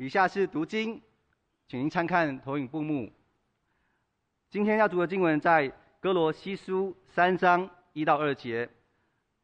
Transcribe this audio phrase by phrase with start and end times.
[0.00, 0.98] 以下是读经，
[1.68, 3.12] 请您参看投影布幕。
[4.48, 8.66] 今天要读的经文在歌罗西书三章一到二节。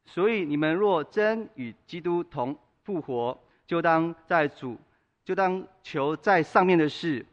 [0.05, 4.75] 所以你们若真与基督同复活，就当在主，
[5.23, 7.23] 就当求在上面的事，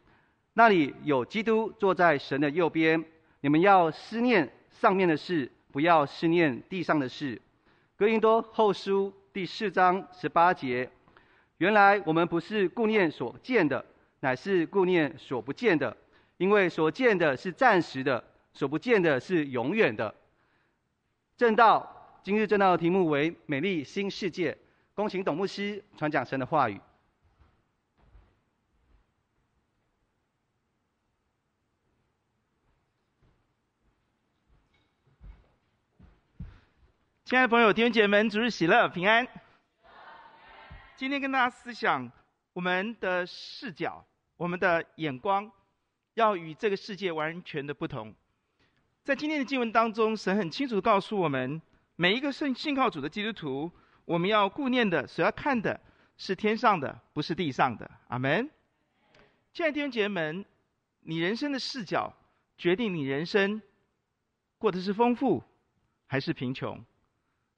[0.52, 3.02] 那里有基督坐在神的右边。
[3.40, 7.40] 你们要思念上面的事，不要思念地上的事。
[7.96, 10.90] 哥林多后书第四章十八节。
[11.58, 13.84] 原来我们不是顾念所见的，
[14.20, 15.96] 乃是顾念所不见的，
[16.36, 18.22] 因为所见的是暂时的，
[18.52, 20.14] 所不见的是永远的。
[21.36, 24.56] 正道，今日正道的题目为“美丽新世界”。
[24.94, 26.80] 恭请董牧师传讲神的话语。
[37.24, 39.26] 亲爱的朋友、弟兄姐妹们，主日喜乐，平安。
[40.96, 42.08] 今天跟大家思想，
[42.52, 45.50] 我们的视角、我们的眼光，
[46.14, 48.14] 要与这个世界完全的不同。
[49.02, 51.60] 在今天的经文当中，神很清楚的告诉我们，
[51.96, 53.72] 每一个信信靠主的基督徒，
[54.04, 55.80] 我们要顾念的、所要看的，
[56.16, 57.90] 是天上的，不是地上的。
[58.06, 58.48] 阿门。
[59.52, 60.44] 亲爱的弟兄姐妹们，
[61.00, 62.14] 你人生的视角，
[62.56, 63.60] 决定你人生
[64.58, 65.42] 过的是丰富，
[66.06, 66.84] 还是贫穷，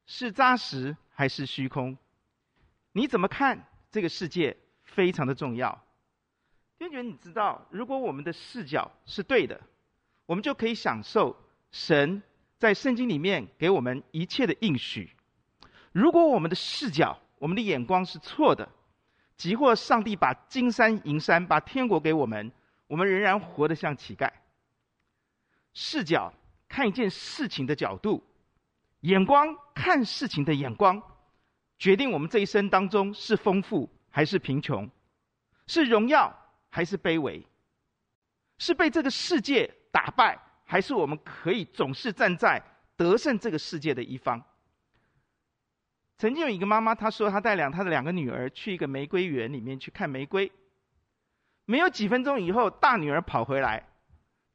[0.06, 1.98] 是扎实，还是虚空。
[2.96, 5.70] 你怎么看这个世界非常的重要。
[6.78, 9.60] 弟兄姐妹，你知道，如果我们的视角是对的，
[10.24, 11.36] 我们就可以享受
[11.70, 12.22] 神
[12.56, 15.14] 在圣经里面给我们一切的应许。
[15.92, 18.66] 如果我们的视角、我们的眼光是错的，
[19.36, 22.50] 即或上帝把金山银山、把天国给我们，
[22.86, 24.32] 我们仍然活得像乞丐。
[25.74, 26.32] 视角
[26.66, 28.24] 看一件事情的角度，
[29.00, 31.02] 眼光看事情的眼光。
[31.78, 34.90] 决定我们这一生当中是丰富还是贫穷，
[35.66, 36.34] 是荣耀
[36.70, 37.46] 还是卑微，
[38.58, 42.62] 是被这个世界打败，还是我们可以总是站在
[42.96, 44.42] 得胜这个世界的一方？
[46.16, 50.50] 曾经有一个妈妈，她说她带两她的两个女儿去一个玫瑰园里面去看玫瑰，
[51.66, 53.86] 没有几分钟以后，大女儿跑回来，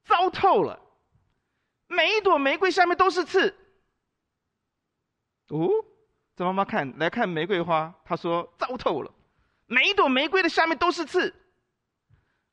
[0.05, 0.81] 糟透了，
[1.85, 3.55] 每一朵玫瑰下面都是刺。
[5.49, 5.69] 哦。
[6.35, 9.13] 这妈妈看来看玫瑰花，她说糟透了，
[9.67, 11.35] 每一朵玫瑰的下面都是刺。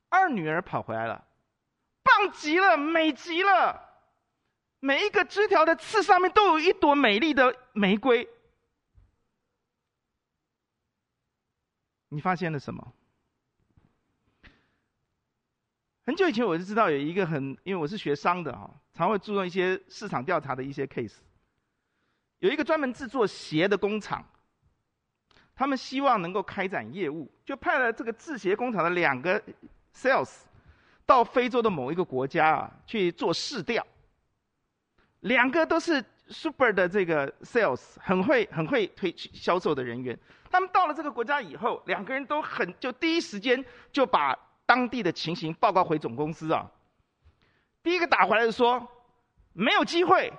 [0.09, 1.27] 二女儿跑回来了，
[2.03, 3.79] 棒极了，美极了，
[4.79, 8.27] 每一个枝条的刺上面都有一朵美丽的玫瑰。
[12.09, 12.93] 你发现了什么？
[16.05, 21.17] 很久以前我就知道有一个很，因为我是学商的哈，常会注重一些市场调查的一些 case。
[22.39, 24.23] 有一个专门制作鞋的工厂，
[25.55, 29.41] 他们希望能够开展业务，就派了这个制鞋工厂的两个
[29.93, 30.31] sales
[31.05, 33.85] 到非洲的某一个国家啊去做试调。
[35.21, 40.17] 两个都是 super 的这个 sales，很会很会推销售的人员。
[40.49, 44.33] 他们到了这个国家以后，两个人都很就第一时间就把
[44.65, 46.71] 当地的情形报告回总公司啊。
[47.83, 48.87] 第一个打回来就说
[49.51, 50.31] 没有机会。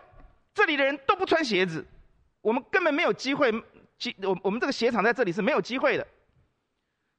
[0.60, 1.82] 这里的人都不穿鞋子，
[2.42, 3.50] 我们根本没有机会。
[3.96, 6.06] 机我我们这个鞋厂在这里是没有机会的。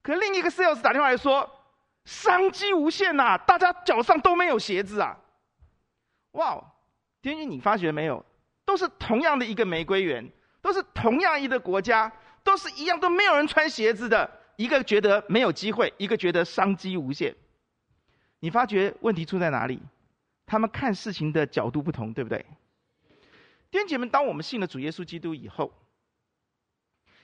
[0.04, 1.50] 可另一个 sales 打电话来说，
[2.06, 5.18] 商机无限呐、大家脚上都没有鞋子啊！
[6.34, 6.64] 哇，
[7.20, 8.24] 天君，你发觉没有？
[8.64, 10.32] 都是同样的一个玫瑰园，
[10.62, 12.12] 都是同样一个国家，
[12.44, 14.30] 都是一样，都没有人穿鞋子的。
[14.56, 17.36] 一个觉得没有机会，一个觉得商机无限。
[18.40, 19.82] 你发觉问题出在哪里？
[20.46, 22.46] 他们看事情的角度不同，对不对？
[23.72, 25.74] 弟兄姐妹，当我们信了主耶稣基督以后，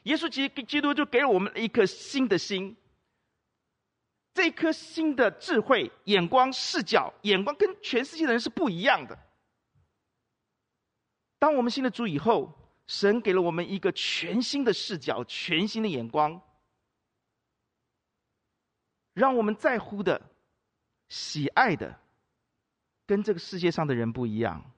[0.03, 2.75] 耶稣基基督就给了我们一颗新的心。
[4.33, 9.17] 这一颗新的智慧、眼光、视角、眼光跟全世界的人是不一样的。
[11.39, 12.53] 当我们信了主以后，
[12.85, 16.39] 神给了我们一个全新的视角、全新的眼光，
[19.13, 20.21] 让我们在乎的、
[21.09, 21.99] 喜爱的，
[23.07, 24.71] 跟这个世界上的人不一样。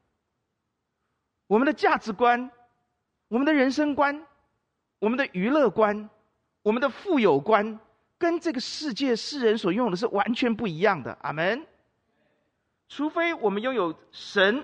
[1.49, 2.51] 我们的价值观、
[3.27, 4.23] 我们的人生观、
[4.99, 6.07] 我们的娱乐观、
[6.61, 7.79] 我们的富有观，
[8.19, 11.17] 跟这个世界世人所拥有的是完全不一样的。
[11.23, 11.65] 阿门。
[12.87, 14.63] 除非我们拥有神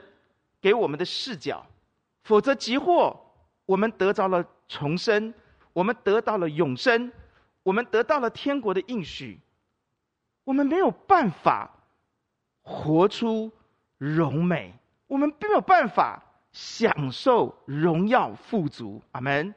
[0.61, 1.65] 给我们的视角，
[2.21, 3.19] 否则即或
[3.65, 5.33] 我们得着了重生，
[5.73, 7.11] 我们得到了永生，
[7.63, 9.39] 我们得到了天国的应许，
[10.43, 11.71] 我们没有办法
[12.61, 13.51] 活出
[13.97, 14.71] 荣美，
[15.07, 16.21] 我们并没有办法。
[16.55, 19.53] 享受荣耀富足，阿门。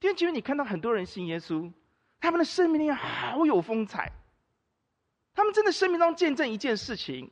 [0.00, 1.72] 弟兄姐妹，你看到很多人信耶稣，
[2.18, 4.12] 他们的生命力好有风采。
[5.36, 7.30] 他们真的生命中见证一件事情，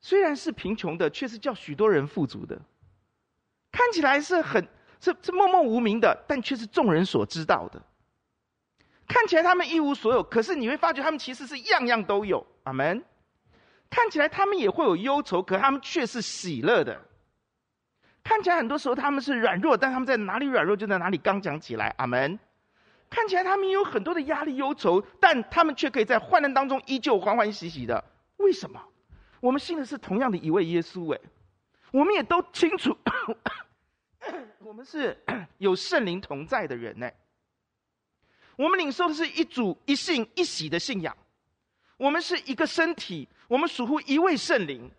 [0.00, 2.62] 虽然是贫穷的，却是叫许多人富足的。
[3.72, 4.68] 看起来是很
[5.00, 7.82] 是是默默无名的，但却是众人所知道的。
[9.08, 12.46] 看起来他们一无所有，可是你会发觉他们其实是样样都有。
[12.62, 13.04] 阿门。
[13.92, 16.98] 看起来他们也会有忧愁，可他们却是喜乐的。
[18.24, 21.94] 看起来很多时候他们是软弱，但他们在哪里软弱就在哪里刚强起来。
[21.98, 22.38] 阿门。
[23.10, 28.02] 看起来他们有很多的压力忧愁，但他们却可以在患难当中依旧欢欢喜喜的。
[28.38, 28.82] 为什么？
[29.40, 31.20] 我们信的是同样的一位耶稣，哎，
[31.90, 32.96] 我们也都清楚，
[34.60, 35.22] 我们是
[35.58, 37.12] 有圣灵同在的人，哎，
[38.56, 41.14] 我们领受的是一主一信一喜的信仰。
[42.02, 44.90] 我们是一个身体，我们属乎一位圣灵。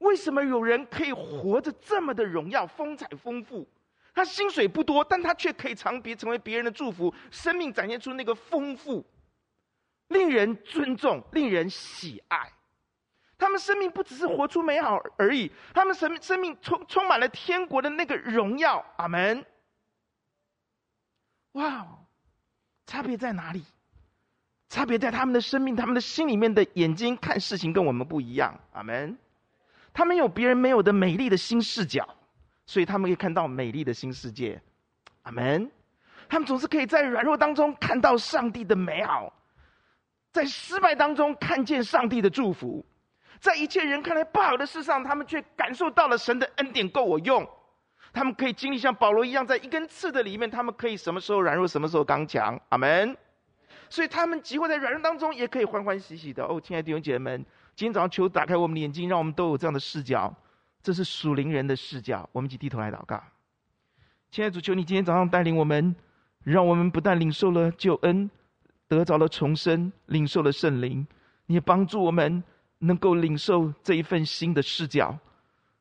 [0.00, 3.66] 为什么有人可以活着这么的荣耀、风采丰富？
[4.14, 9.02] 他薪水不多，但他却可以长别成为别人的祝福，生命展现出那个丰富，
[10.08, 12.52] 令人尊重、令人喜爱。
[13.38, 18.84] 他们生命不只是活出美好而已，他们生生命充充满了天国的那个荣耀。
[18.98, 19.42] 阿门。
[21.52, 21.88] 哇，
[22.84, 23.64] 差别在哪里？
[24.74, 28.58] 差别在他们的生命，他们的心里面的眼睛看事情跟我们不一样。
[28.72, 29.16] 阿门。
[29.92, 32.04] 他们有别人没有的美丽的新视角，
[32.66, 34.60] 所以他们可以看到美丽的新世界。
[35.22, 35.70] 阿门。
[36.28, 39.32] 他们总是可以在软弱当中看到上帝的美好，
[40.32, 42.84] 在失败当中看见上帝的祝福，
[43.38, 47.48] 在一切人看来不好的事上，他们却感受到了神的恩典够我用。
[48.12, 52.60] 他们可以经历像保罗一样，在一根刺的里面，他们可以什么时候软弱，什么时候刚强。
[52.70, 53.16] 阿门。
[53.94, 56.44] 所以他们即会在软弱当中，也可以欢欢喜喜的。
[56.44, 57.46] 哦，亲爱的弟兄姐妹们，
[57.76, 60.34] 今天早上求打开我们的眼睛，让我们都有这样的视角。
[60.82, 62.28] 这是属灵人的视角。
[62.32, 63.22] 我们一起低头来祷告。
[64.32, 65.94] 亲爱的主，求你今天早上带领我们，
[66.42, 68.28] 让我们不但领受了救恩，
[68.88, 71.06] 得着了重生，领受了圣灵，
[71.46, 72.42] 你也帮助我们
[72.80, 75.16] 能够领受这一份新的视角。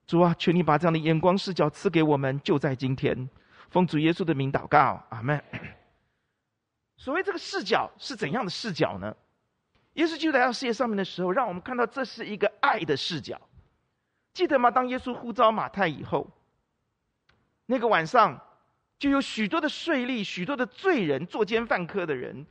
[0.06, 3.28] 主啊，求你把这样的眼光视角赐给我们，就在今天。
[3.72, 5.42] 奉主耶稣的名祷告，阿门。
[7.04, 9.14] 所谓这个视角是怎样的视角呢？
[9.96, 13.42] 耶稣就来到世界上面的时候，让我们看到这是一个爱的视角。
[14.34, 14.72] 记得吗？
[14.72, 16.26] 当耶稣呼召马太以后，
[17.66, 18.40] 那个晚上
[18.98, 22.48] 就有许多的税吏、许多的罪人、作奸犯科的人，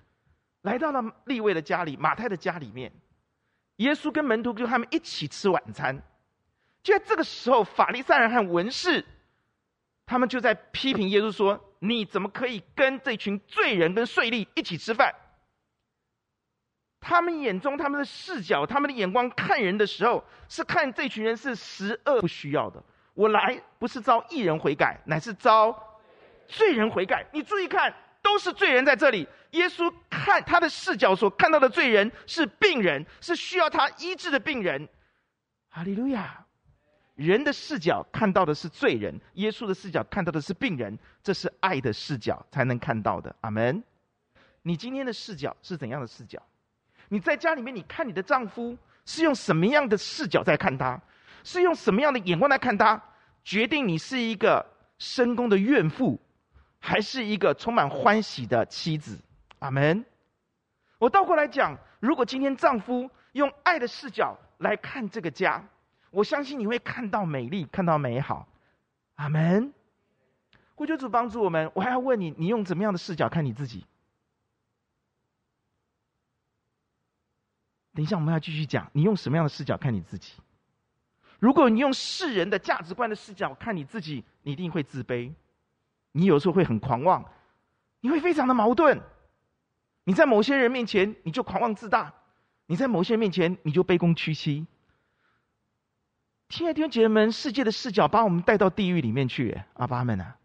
[0.61, 2.93] 来到了利未的家里、马太的家里面。
[3.77, 5.97] 耶稣跟门徒就他们一起吃晚餐。
[6.83, 9.03] 就在这个时候，法利赛人和文士，
[10.05, 11.72] 他们就在批评耶稣说。
[11.85, 15.13] 你怎么可以跟这群罪人跟税吏一起吃饭？
[17.01, 22.81] 他们眼中，他们的视角，他们的眼光看人的时候，是看这群人是十恶不需要的。
[23.15, 25.77] 我来不是招一人悔改，乃是招
[26.47, 27.27] 罪人悔改。
[27.33, 27.93] 你注意看，
[28.23, 29.27] 都是罪人在这里。
[29.51, 34.89] 耶稣看他的视角所看到的罪人是病人，是需要他医治的病人。
[35.69, 36.47] 哈利路亚。
[37.23, 43.35] 人的视角看到的是罪人，耶稣的视角看到的是病人，这是爱的视角才能看到的。
[43.43, 43.81] 阿门。
[44.63, 46.43] 你今天的视角是怎样的视角？
[47.09, 48.77] 你在家里面，你看你的丈夫
[49.07, 51.01] 是用什么样的视角在看他？
[51.45, 53.01] 是用什么样的眼光来看他？
[53.45, 54.65] 决定你是一个
[54.99, 56.21] 深宫的怨妇，
[56.81, 59.17] 还是一个充满欢喜的妻子？
[59.61, 60.05] 阿门。
[60.99, 65.65] 我倒过来讲，如果今天丈夫用爱的视角来看这个家。
[66.13, 68.47] 我相信你会看到美丽，看到美好，
[69.17, 69.73] 阿门。
[70.75, 71.71] 呼求主帮助我们。
[71.75, 73.85] 我还要问你，你用怎么样的视角看你自己？
[77.95, 80.35] 等一下我们要继续讲，你用什么样的视角看你自己？
[81.39, 85.33] 如果你用世人的价值观的视角看你自己，你一定会自卑。
[86.13, 87.25] 你有时候会很狂妄，
[88.01, 89.01] 你会非常的矛盾。
[90.05, 92.13] 你在某些人面前你就狂妄自大，
[92.67, 94.67] 你在某些人面前你就卑躬屈膝。
[96.53, 100.37] 亲爱的弟兄姐妹们，世界的视角把我们带到地狱里面去，阿爸们啊！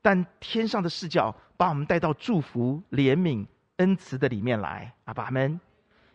[0.00, 5.60] 但天上的视角把我们带到祝福、怜悯、恩慈的里面来，阿爸们。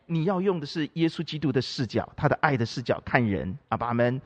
[0.08, 4.20] 你要用的是耶稣基督的视角，他的爱的视角看人，阿爸们，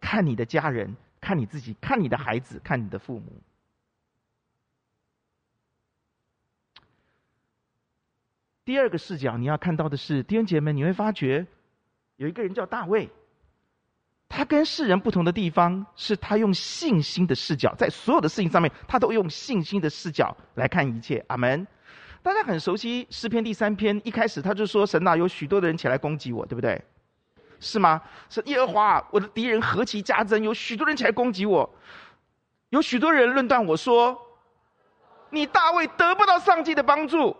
[0.00, 3.32] 看你的家人，看你自己，看你的孩子，看你的父母。
[8.64, 11.44] 第二个视角，你要看到的是弟兄姐妹们，你会发觉
[12.14, 13.10] 有一个人叫大卫。
[14.28, 21.24] 他跟世人不同的地方，是他用信心的视角，在所有的事情上面，他都用信心的视角来看一切。
[21.28, 21.66] 阿门。
[22.22, 26.82] 大家很熟悉诗篇第三篇，一开始他就说：“神呐、啊，有许多的人起来攻击我，对不对？
[27.60, 28.02] 是吗？
[28.28, 31.72] 是耶和华，我的敌人何其加增，有许多人起来攻击我，
[32.70, 34.18] 有许多人论断我说，
[35.30, 37.34] 你大卫得不到上帝的帮助，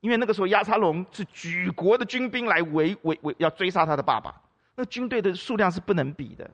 [0.00, 4.34] 因为那个时候押沙龙是举国的军兵来围围围，要追杀他的爸爸，
[4.76, 6.48] 那军队的数量是不能比的。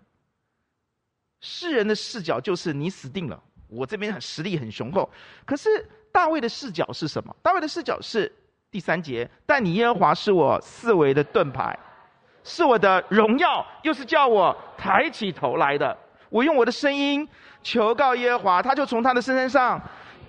[1.41, 5.11] 世人的视角就是你死定了，我这边实力很雄厚。
[5.45, 5.69] 可是
[6.13, 7.35] 大卫的视角是什么？
[7.43, 8.33] 大卫的视角是
[8.71, 11.77] 第三节，但你耶和华是我四围的盾牌，
[12.45, 15.99] 是我的荣耀，又是叫我抬起头来的。
[16.31, 17.29] 我用我的声音
[17.63, 19.81] 求告耶和华，他就从他的身上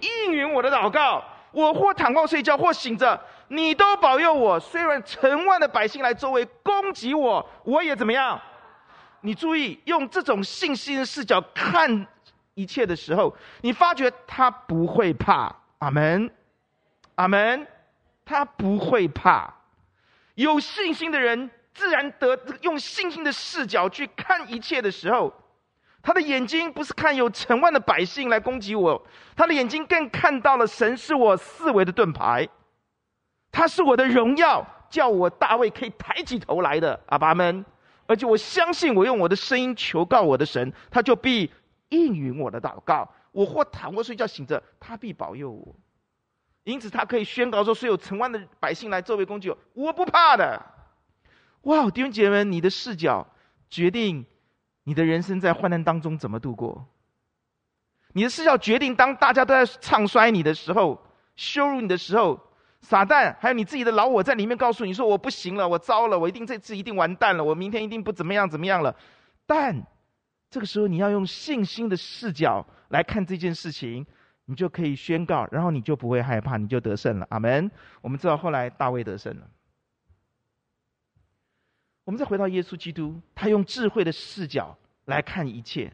[0.01, 1.23] 应允我的祷告。
[1.51, 3.21] 我或躺卧睡觉，或醒着，
[3.53, 4.59] 你都保佑我。
[4.59, 8.41] 虽然成万的百姓来周围攻击我，我也怎么样？
[9.21, 12.07] 你注意用这种信心的视角看
[12.55, 15.55] 一切的时候，你发觉他不会怕。
[15.77, 16.29] 阿门，
[17.15, 17.67] 阿门，
[18.25, 19.53] 他不会怕。
[20.35, 25.31] 有信心的人自然得用信心的视角去看一切的时候，
[26.01, 29.05] 他的眼睛不是看有成万的百姓来攻击我，
[29.35, 32.47] 他的眼睛更看到了神是我四围的盾牌，
[33.53, 36.99] 他是我的荣耀，叫我大卫可以抬起头来的。
[37.05, 37.63] 阿爸们。
[38.05, 41.49] 而且我相信，我用我的声音求告我的神，他就必
[41.87, 43.09] 应允我的祷告。
[43.31, 45.75] 我或躺卧睡觉醒着，他必保佑我。
[46.65, 50.61] 因此，他可以宣告说：虽有成万的百姓来作为工具我，不怕的。
[51.61, 53.25] 哇，弟兄姐妹们，你的视角
[53.69, 54.25] 决定
[54.83, 56.85] 你的人生在患难当中怎么度过。
[58.13, 61.01] 你的视角决定，当大家都在唱衰你的时候，
[61.35, 62.39] 羞辱你的时候。
[62.83, 68.93] 撒旦，还有你自己的老我在里面告诉你说：“我不行了，我糟了，我一定这次一定完蛋了，我明天一定不怎么样怎么样了。”
[69.47, 69.81] 但
[70.49, 74.05] 这个时候你要用信心的视角来看这件事情，
[74.45, 77.25] 你就可以宣告，然后你就不会害怕，你就得胜了。
[77.29, 77.71] 阿门。
[78.01, 79.47] 我们知道后来大卫得胜了。
[82.03, 85.89] 我们再回到耶稣基督，他用智慧的视角来看一切。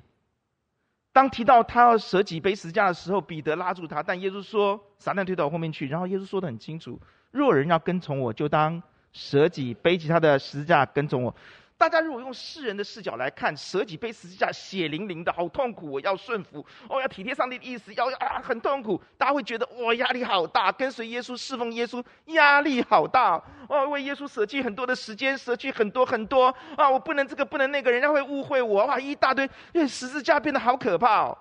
[1.12, 7.00] 当提到他要舍己背十字架的时候，彼得拉住他，但耶稣说：“撒旦推到我后面去。”然后耶稣说的很清楚
[7.32, 11.36] ：“若人要跟从我，就当舍己背起他的十字架跟从我。”
[11.79, 15.89] 大家如果用世人的视角来看，舍己背十字架，血淋淋的，好痛苦！
[15.89, 16.59] 我要顺服，
[16.89, 19.01] 哦，要体贴上帝的意思，要啊，很痛苦。
[19.17, 23.41] 大家会觉得，哇，压力好大，跟随耶稣、侍奉耶稣，压力好大。
[23.69, 26.89] 哦，为耶稣舍弃很多的时间，舍弃很多很多啊！
[26.89, 31.38] 我不能这个，不能那个，人家会误会我，哇，一大堆，因为十字架变得好可怕哦。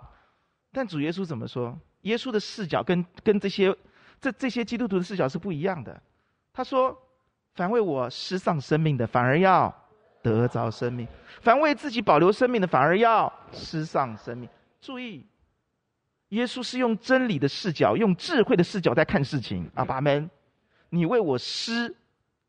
[0.72, 1.76] 但主耶稣怎么说？
[2.02, 3.76] 耶稣的视角跟跟这些
[4.20, 6.00] 这这些基督徒的视角是不一样的。
[6.52, 6.96] 他说
[7.56, 9.74] ：“凡为我失丧生命的，反而要。”
[10.28, 11.06] 得着生命，
[11.40, 14.48] 凡为自己保留生命的，反而要失丧生命。
[14.80, 15.24] 注意，
[16.28, 19.70] 耶稣是用真理的视角，用智慧的视角在看事情。
[19.74, 20.28] 阿爸们，
[20.90, 21.94] 你为我失，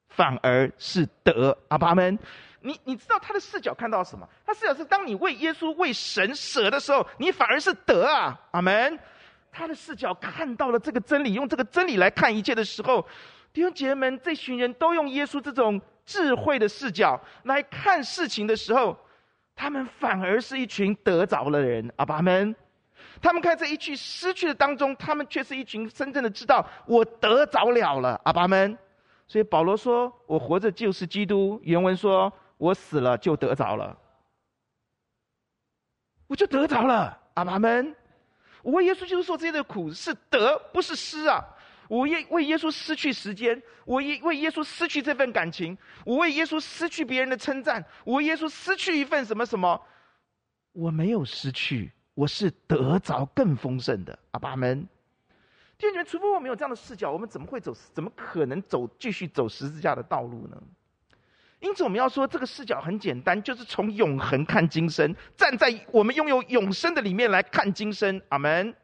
[0.09, 1.57] 反而是得。
[1.69, 2.19] 阿爸们，
[2.61, 4.27] 你你知道他的视角看到什么？
[4.45, 8.39] 他视角是当你为耶稣、为神舍的时候，你反而是得啊。
[8.51, 8.99] 阿门。
[9.51, 13.03] 他的视角看到了这个真理，用这个真理来看一切的时候，
[13.59, 15.81] 弟兄姐妹们，这群人都用耶稣这种。
[16.05, 18.97] 智慧的视角来看事情的时候，
[19.53, 21.91] 他们反而是一群得着的人。
[21.97, 22.55] 阿爸们，
[23.21, 28.19] 他们看这一群失去的当中，他们却是一群真正的知道我得着了了。
[28.23, 28.75] 阿爸们，
[29.27, 33.95] 所以保罗说：“我活着就是基督。”原文说：“我死了就得着了，
[36.27, 37.93] 我就得着了。”阿爸们，
[38.63, 41.45] 我为耶稣就是说这些的苦是得，不是失啊。
[41.89, 49.81] 我为为耶稣失去时间，我为为耶稣失去这份感情，我为耶稣失去别人的称赞，我为耶稣失去一份什么什么，
[50.71, 54.17] 我没有失去，我是得着更丰盛的。
[54.31, 54.87] 阿爸们，
[55.79, 57.73] 弟兄们，除非我们有这样的视角，我们怎么会走？
[57.91, 60.61] 怎么可能走继续走十字架的道路呢？
[61.59, 68.21] 因此，我们要说这个视角很简单，就是从永恒看今生，站在我们拥有永生的里面来看今生。
[68.29, 68.75] 阿门。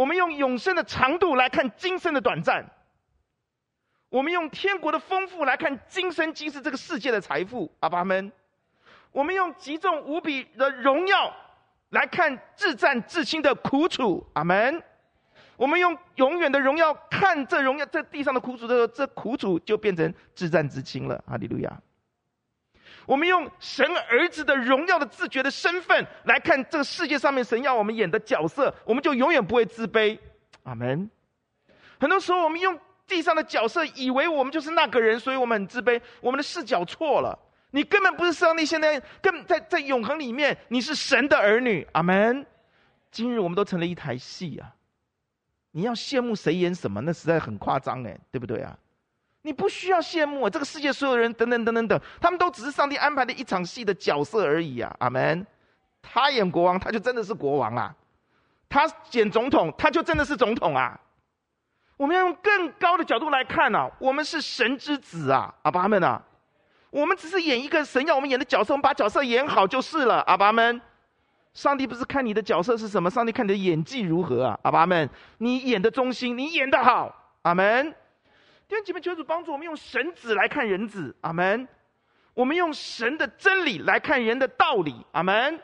[0.00, 2.64] 我们用永生的长度来看今生的短暂，
[4.08, 8.32] 我们用天国的丰富来看今生今世这个世界的财富，阿爸们，
[9.12, 11.30] 我们用极重无比的荣耀
[11.90, 14.82] 来看至战至轻的苦楚，阿门。
[15.58, 21.78] 我们用永远的荣耀看这荣耀这地上的苦楚的，这苦楚就变成至战至轻了，哈利路亚。
[23.10, 30.16] 我们用神儿子的荣耀的自觉的身份来看这个世界上面神要我们演的角色，我们就永远不会自卑。
[30.62, 31.10] 阿门。
[31.98, 36.00] 很多时候我们用地上的角色，以为我们就是那个人，所以我们很自卑。
[36.20, 37.36] 我们的视角错了，
[37.72, 38.64] 你根本不是上帝。
[38.64, 41.84] 现在更在在永恒里面，你是神的儿女。
[41.90, 42.46] 阿门。
[43.10, 44.70] 今日我们都成了一台戏啊！
[45.72, 48.78] 你要羡慕谁演什么，那实在很夸张哎，对不对啊？
[49.42, 54.94] 你不需要羡慕啊，这个世界所有人等等等等等，他们都只是上帝安排的一场戏的角色而已啊！
[54.98, 55.46] 阿门。
[56.02, 57.94] 他演国王，他就真的是国王啊；
[58.68, 60.98] 他演总统，他就真的是总统啊！
[61.96, 66.22] 我们要用更高的角度来看啊，我们是神之子啊，阿爸们啊，
[66.90, 70.80] 我们只是演一个神要我们演的角色，我们把角色演好就是了，阿爸们。
[71.52, 77.94] 上帝不是看你的角色是什么，上帝看你的演技如何啊，阿爸们，你演的忠心，你演的好，阿门。
[78.70, 81.66] 弟兄姐妹，求主帮助我们用神子来看人子，阿门。
[82.34, 85.60] 我们用神的真理来看人的道理，阿门。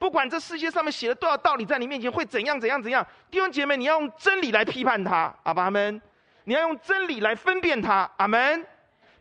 [0.00, 6.02] 不管这世界上面写了多少道理，在你面前会怎样怎样怎样，弟兄姐妹，你要用真理来批判他，阿爸们，
[6.42, 8.66] 你要用真理来分辨他，阿门。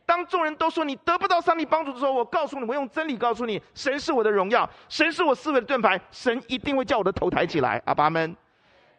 [0.08, 8.36] 当众人都说你得不到上帝帮助的时候，我告诉你，我用真理告诉你，神是我的荣耀，神是我思维的盾牌，神一定会叫我的头抬起来，阿爸们。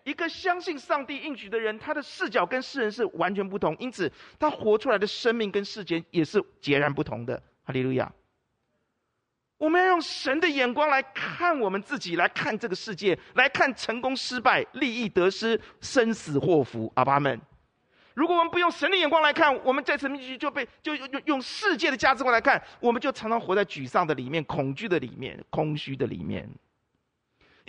[0.05, 8.11] 一个相信上帝应许的人，他的视角跟世人是完全不同，因此他活出来的生命跟世间也是截然不同的，哈利路亚。
[9.59, 16.91] 我们要用神的眼光来看我们自己，来看这个世界，来看成功失败、利益得失、生死祸福。
[16.97, 17.39] 阿爸们，
[18.15, 26.49] 如果我们不用神的眼光来看，我们在生命中就被就用用世界的价值观来看，我们就常常活在沮丧的里面、恐惧的里面、空虚的里面。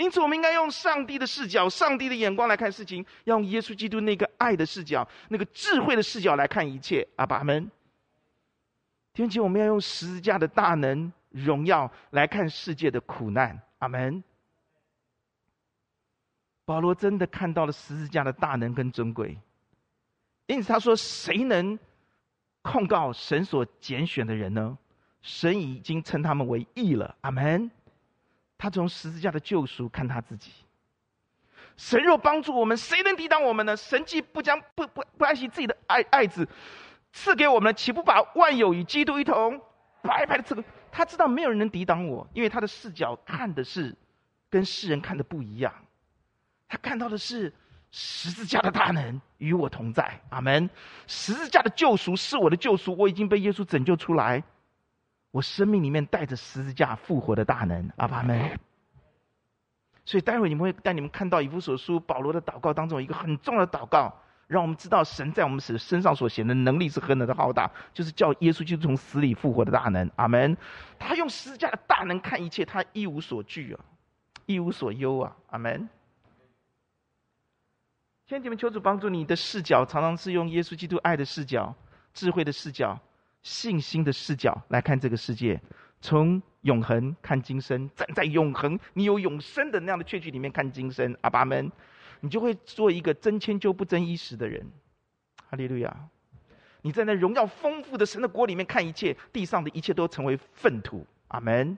[0.02, 7.08] 因此，我们应该用上帝的视角、上帝的眼光来看事情，要用耶稣基督那个爱的视角、那个智慧的视角来看一切。
[7.18, 7.70] 阿爸们，
[9.14, 11.12] 天启，我们要用十字架的大能。
[11.30, 14.22] 荣耀来看世界的苦难，阿门。
[16.66, 19.38] 保罗真的看到了十字架的大能跟尊贵，
[20.48, 21.80] 因此他说：“谁能
[22.62, 24.78] 控告神所拣选的人呢？
[25.22, 27.72] 神已经称他们为义了，阿门。”
[28.62, 30.52] 他从十字架的救赎看他自己。
[31.76, 33.76] 神若帮助我们，谁能抵挡我们呢？
[33.76, 36.48] 神既不将不不不爱惜自己的爱爱子
[37.12, 39.60] 赐给我们，岂不把万有与基督一同
[40.04, 40.64] 白白的赐给？
[40.92, 43.96] 他知道没有人能抵挡我，因为他的视角看的是
[44.48, 45.74] 跟世人看的不一样。
[46.68, 47.52] 他看到的是
[47.90, 50.70] 十字架的大能与我同在，阿门。
[51.08, 54.44] 十字架的救赎是我的救赎，我已经被耶稣拯救出来。
[55.32, 58.60] 我生命里面带着十字架复活的大能，阿爸们。
[60.06, 64.14] 所以待会你们会带你们看到以弗所书保罗的祷告当中有一个很重要的祷告。
[64.48, 70.12] 让我们知道神在我们身身上所显的能力是何等的浩大，就是叫耶稣基督从死里复活的大能。
[70.18, 70.58] 阿门。
[71.00, 73.80] 他用十字架的大能看一切，他一无所惧啊，
[74.48, 75.38] 一无所忧啊。
[75.52, 75.88] 阿门。
[78.28, 81.74] 亲爱的弟兄们，求主帮助你的视角，常常是用耶稣基督爱的视角、
[82.14, 83.00] 智慧的视角、
[83.44, 85.60] 信心的视角来看这个世界，
[86.02, 91.16] 从永恒看今生，站在永恒你有永生的那样的确据里面看今生。
[91.22, 91.72] 阿爸们。
[92.24, 94.64] 你就会做一个争千秋不争一时的人，
[95.50, 95.92] 哈利路亚！
[96.84, 101.76] 你在那荣耀丰富的神的国里面看一切，地上的一切都成为粪土，阿门。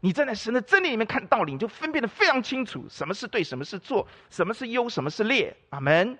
[0.00, 6.18] 你站在神的真理里面看道理，你就分辨的非常清楚，什么是对，什么是错，什么是优，什么是劣，阿门。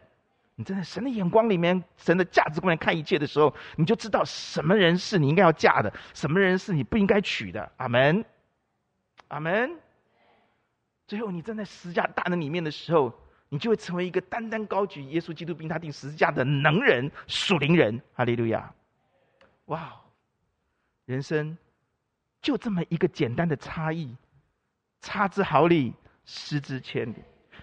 [0.60, 8.22] 你在神的眼光里面，神的价值观来看一切的时候，你就知道什么人是你应该要嫁的，什么人是你不应该娶的，阿门，
[9.28, 9.74] 阿门。
[11.06, 13.10] 最后，你站在十字架大能里面的时候。
[13.52, 18.72] 你就会成为一个单单高举耶稣基督并他钉十字架的能人属灵人，哈利路亚！
[19.64, 19.92] 哇，
[21.04, 21.58] 人生
[22.40, 24.16] 就这么一个简单的差异，
[25.00, 25.92] 差之毫厘，
[26.24, 27.16] 失之千里。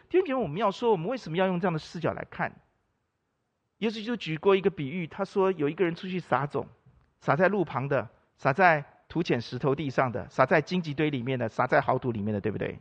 [0.09, 2.53] 弟兄姐，我们要说，我们为什么要用这样的视角来看？
[3.79, 6.67] 耶稣就举过一个比喻，他说有一个人出去撒种，
[7.21, 12.79] 撒在路旁的，撒在土浅石头地上的，撒在荆棘堆里面的，撒在豪土里面的，对不对？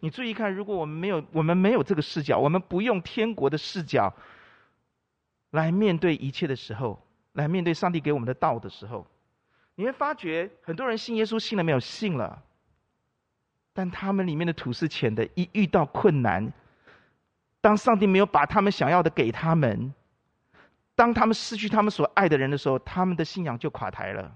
[0.00, 4.12] 你注意看，如果我们没有我们没有这个视角，我们不用天国的视角
[5.50, 7.00] 来面对一切的时候，
[7.32, 9.06] 来面对上帝给我们的道的时候，
[9.76, 11.80] 你会发觉很多人信耶稣信了没有？
[11.80, 12.42] 信了，
[13.72, 16.52] 但他们里面的土是浅的，一遇到困难，
[17.64, 19.94] 当上帝没有把他们想要的给他们，
[20.94, 24.30] 当他们失去他们所爱的人的时候，他们的信仰就垮台了，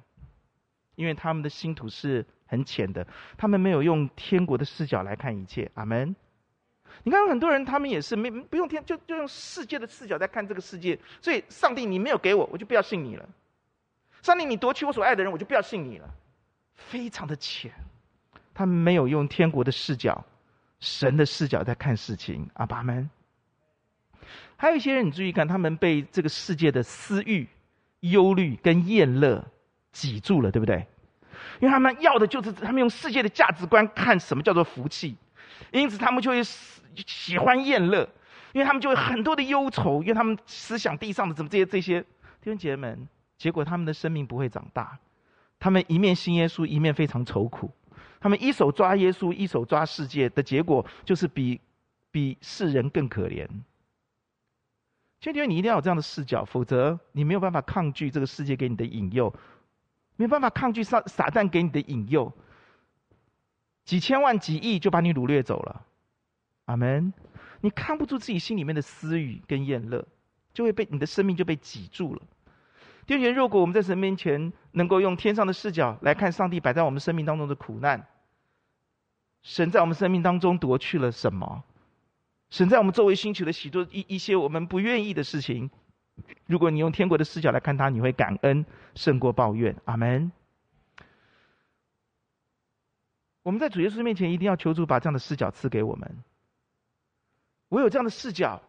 [0.94, 2.24] 因为他们的心土是。
[2.50, 5.70] 很浅的，他们没有用天国的视角来看一切。
[5.74, 6.16] 阿门。
[7.02, 10.98] 你看有很多人，他们也是没不用天，就就用世界的视角在看这个世界。
[11.20, 13.28] 所以，上帝你没有给我，我就不要信你了。
[14.22, 16.08] 上帝你夺去我所爱的人，我就不要信你了。
[16.74, 17.70] 非常的浅，
[18.54, 20.24] 他们没有用天国的视角、
[20.80, 22.48] 神的视角在看事情。
[22.54, 23.10] 阿爸们。
[24.60, 27.46] 还有一些人，你注意看，他们被这个世界的私欲、
[28.00, 29.46] 忧虑跟厌乐
[29.92, 30.84] 挤住了，对不对？
[31.60, 35.16] 因为他们要的就是他们用世界的价值观看什么叫做福气，
[35.70, 38.02] 因此他们就会喜欢厌乐，
[38.52, 44.98] 因为他们就会很多的忧愁，因为他们思想地上的怎么这些这些弟兄姐妹们，结果他们的生命不会长大，
[45.60, 47.70] 他们一面信耶稣，一面非常愁苦，
[48.18, 51.60] 他们一手抓耶稣，一手抓世界的结果就是比
[52.10, 53.46] 比世人更可怜。
[55.20, 59.34] 弟兄，你一定要有这样的视角，否则你没有办法抗拒这个世界给你的引诱，
[60.16, 62.32] 没有办法抗拒撒撒旦给你的引诱。
[63.84, 65.84] 几千万、几亿就把你掳掠走了，
[66.66, 67.12] 阿门。
[67.60, 70.06] 你看不住自己心里面的私欲跟厌乐，
[70.54, 72.22] 就会被你的生命就被挤住了。
[73.06, 78.06] 弟兄，如果我们在神面前能够用天上的视角来看上帝摆在我们生命当中的苦难，
[79.42, 81.64] 神在我们生命当中夺去了什么？
[82.50, 85.70] 神在我们周围兴起了许多一一些我们不愿意的事情。
[86.46, 89.76] 如果你用天国的视角来看它，你会感恩胜过抱怨。
[89.84, 90.32] 阿门。
[93.42, 96.22] 我们在主耶稣面前一定要求主把这样的视角赐给我们。
[97.68, 98.60] 唯有这样的视角，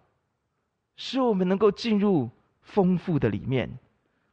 [0.95, 2.29] 使我们能够进入
[2.61, 3.67] 丰富的里面；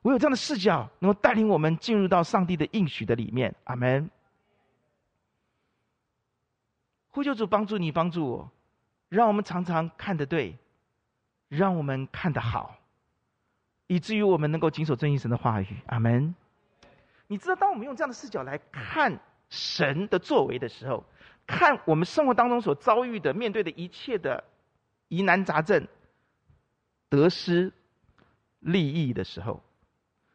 [0.02, 3.54] 唯有这样的视角，能够带领我们进入到上帝的应许的里面。
[3.64, 4.10] 阿门。
[7.10, 8.52] 呼求主帮助你，帮助我。
[9.08, 10.56] 让我们常常看得对，
[11.48, 12.76] 让我们看得好，
[13.86, 15.66] 以至于我们能够谨守遵行神的话语。
[15.86, 16.34] 阿门。
[17.28, 21.04] 你知道，当我们用这样的视角来看神的作为的时候，
[21.46, 24.44] 看我们生活当中所遭遇的、面对的一切的
[25.08, 25.86] 疑难杂症、
[27.08, 27.72] 得失、
[28.60, 29.62] 利益的时候，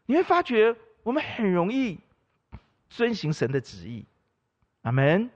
[0.06, 2.00] 你会发觉我们很容易
[2.90, 4.06] 遵行神的旨意。
[4.82, 5.30] 阿门。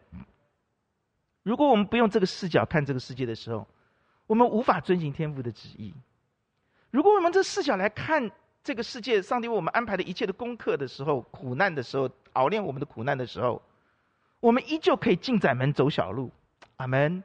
[1.45, 3.67] 如果我们不用这个视角看这个世界的时候，
[4.25, 5.93] 我们无法遵循天父的旨意。
[6.89, 8.31] 如果我们这视角来看
[8.63, 13.62] 这个世界，上帝为我们安排的一切的功课的时候，苦难的时候，熬炼我们的苦难的时候，
[14.39, 16.31] 我们依旧可以进窄门走小路。
[16.77, 17.23] 阿门。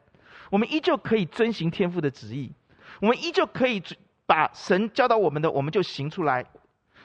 [0.50, 2.52] 我们依旧可以遵循天父的旨意，
[3.00, 3.82] 我们依旧可以
[4.26, 6.44] 把神教导我们的，我们就行出来，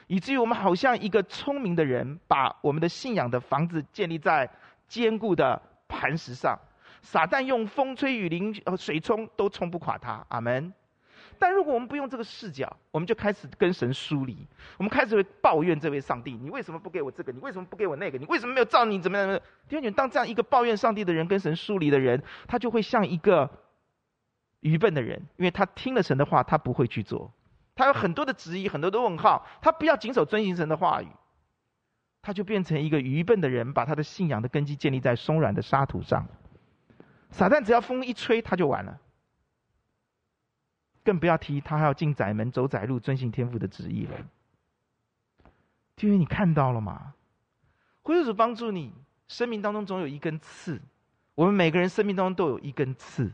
[0.06, 4.50] 以至于我们好像一个聪明的人，把我们的信仰的房子建立在
[4.86, 6.58] 坚固的磐石上。
[7.06, 10.72] 撒旦用风吹雨淋呃水冲都冲不垮他，阿门。
[11.38, 14.36] 但如果我们不用这个视角，我们就开始跟神疏离，
[14.76, 17.30] 我们开始会抱怨这位上帝：你为什么不给我这个？
[17.30, 18.18] 你为什么不给我那个？
[18.18, 19.40] 你为什么没有照你怎么样？
[19.68, 23.48] 弟兄，当这样一个抱怨上帝的人跟神疏离的人，他就会像一个
[24.60, 27.32] 愚笨的人，因为他听了神的话，他不会去做，
[27.76, 31.06] 他有很多的质疑，很多的问号，他不要谨守遵行神的话语，
[32.20, 36.26] 他就变成一个愚笨的人，把他的信仰的根基建立在松软的沙土上。
[37.30, 38.98] 撒旦只要风一吹，他就完了。
[41.04, 44.16] 更不要提他还要进窄门走窄路，遵行天父的旨意了。
[46.00, 47.14] 因为你看到了吗？
[48.02, 48.92] 呼求主帮助你，
[49.28, 50.80] 生命当中总有一根刺。
[51.34, 53.30] 我们每个人生命当中都有一根刺，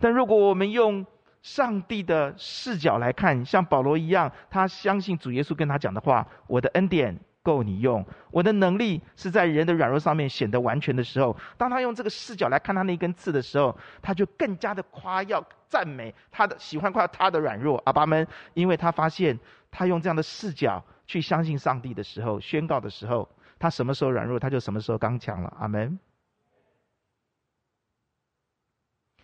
[0.00, 1.06] 但如果我们用
[1.42, 11.36] 上帝的视角来看，像保罗一样，他相信主耶稣跟他讲的话：“我的恩典。”够你用，我的能力是在人的软弱上面显得完全的时候。
[11.56, 17.80] 当他用这个视角来看他那根刺的时候，他就更加的夸耀、赞美他的，喜欢夸他的软弱。
[17.86, 19.38] 阿爸们，因为他发现
[19.70, 23.28] 他用这样的视角去相信上帝的时候，宣告的时候，
[23.60, 25.56] 他什么时候软弱，他就什么时候刚强了。
[25.60, 25.96] 阿门。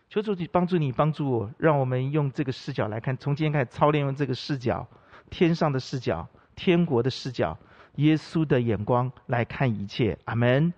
[0.09, 4.87] 求主你帮助你，帮助我，让我们用这个视角来看，从今天开始操练用这个视角，
[5.31, 7.59] 天上的视角，天国的视角。
[7.97, 10.73] 耶稣的眼光来看一切，阿门。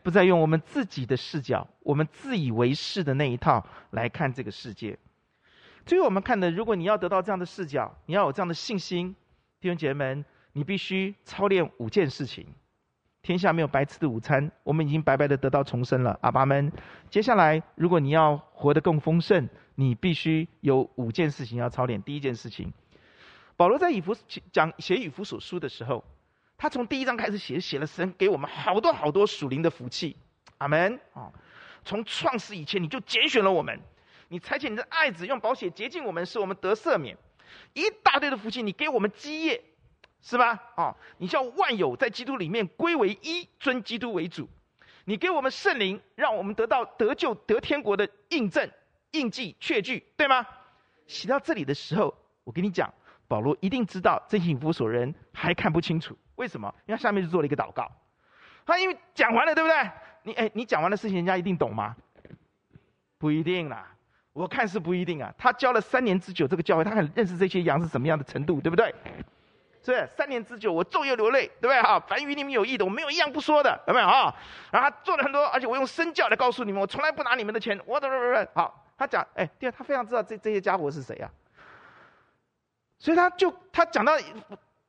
[0.00, 4.96] 不再用我们自己的视角，我们自以为是的那一套来看这个世界。
[5.84, 9.14] 最后我们看的，如果你要得到这样的视角，你要有这样的信心，
[9.60, 12.46] 弟兄姐妹们，你必须操练五件事情。
[13.20, 16.72] 天下没有白吃的午餐，我们已经白白的得到重生了，阿爸们。
[17.10, 22.00] 接下来，如果你要活得更丰盛，你必须有五件事情要操练。
[22.02, 22.72] 第一件事情，
[23.56, 24.16] 保罗在以弗
[24.52, 26.02] 讲写以弗所书的时候。
[26.58, 30.16] 他从第一章开始写，写了神给我们好多好多属灵的福气，
[30.58, 31.32] 阿门啊！
[31.84, 33.80] 从创始以前你就拣选了我们，
[34.26, 37.16] 你差遣你的爱子用宝血洁净我们，使我们得赦免，
[37.74, 39.62] 一大堆的福气，你给我们基业，
[40.20, 40.60] 是吧？
[40.74, 40.96] 啊！
[41.18, 44.48] 你叫万有在基督里面归为一，尊基督为主，
[45.04, 48.68] 你给我们圣灵，让我们得到得救得天国的印证、
[49.12, 50.44] 印记、确据，对吗？
[51.06, 52.92] 写到这里的时候，我跟你讲，
[53.28, 56.18] 保罗一定知道这些以弗所人还看不清楚。
[56.38, 56.72] 为什么？
[56.86, 57.90] 因为下面就做了一个祷告。
[58.64, 59.90] 他因为讲完了，对不对？
[60.22, 61.96] 你哎，你讲完的事情，人家一定懂吗？
[63.18, 63.86] 不一定啦。
[64.32, 65.34] 我看是不一定啊。
[65.36, 68.94] 他教了三年之久，这个教会他很认识这些羊是什么样的程度，对不对？
[69.82, 70.06] 是？
[70.14, 71.82] 三年之久，我昼夜流泪，对不对？
[71.82, 74.32] 哈，凡与你们有益的，我没有一样不说的，有没有啊？
[74.70, 77.80] 然后他做了很多，而且我用身教来告诉你们，我从来不拿你们的钱。
[77.86, 78.08] 我的
[78.54, 81.30] 好，他讲，哎，对，他非常知道这这些家伙是谁啊。
[82.98, 84.12] 所以他就他讲到。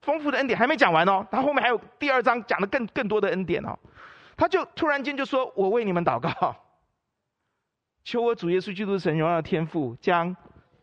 [0.10, 3.78] 丰富的恩典还没讲完哦，他后面还有第二章讲的更更多的恩典哦。
[4.36, 6.56] 他就突然间就说：“我为你们祷告，
[8.04, 10.36] 求我主耶稣基督神荣耀的天父，将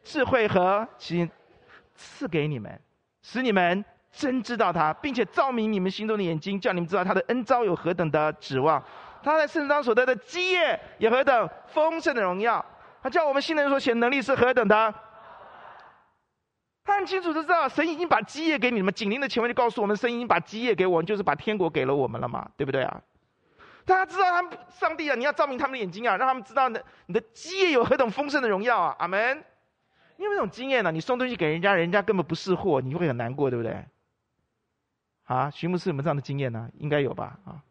[0.04, 1.28] 智慧和心
[1.96, 2.80] 赐给你们，
[3.20, 8.80] 使你们真知道他，并且照明你们心中的眼睛，叫你们知道他的恩召有何等的指望，
[9.24, 12.64] 他在圣章所得的基业有何等丰盛的荣耀，
[13.02, 14.94] 他叫我们信的人所显能力是何等的。
[16.86, 18.94] 他很清楚的知道，神已经把基业给你们。
[18.94, 23.02] 紧邻的前面就告诉我们，神已经把基业给我们，就是把天国给了我们了嘛，对不对啊？
[23.84, 28.96] 大家知道他们上帝啊，你要照明他们的眼睛啊，让他们知道呢，你的基业有何等丰盛的荣耀啊！
[29.00, 29.44] 阿门。
[30.16, 30.90] 你有没有这种经验呢？
[30.90, 33.84] 你送东西给人家，人家根本不是货，你会很难过，对不对？
[35.24, 36.70] 啊，徐牧师有没有这样的经验呢？
[36.78, 37.38] 应该有吧？
[37.44, 37.62] 啊，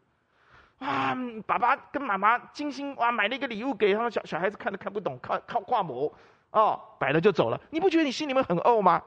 [0.79, 6.13] 哇，爸爸跟妈妈精心哇买了一个礼物给他们小小孩子看都看不懂，靠靠画膜。
[6.55, 9.01] 哦，摆了就走了，你不觉得你心里面很怄吗？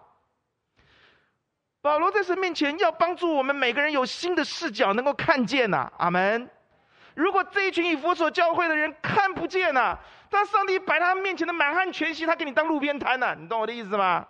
[1.81, 6.51] 保罗在神面前要帮助我们每个人有新的视角，能够看见呐、阿门。
[7.15, 14.27] 如果这一群以弗所教会的人看不见呐、啊，当上帝摆他面前的满汉全席，他给你当路边摊呐，你懂我的意思吗？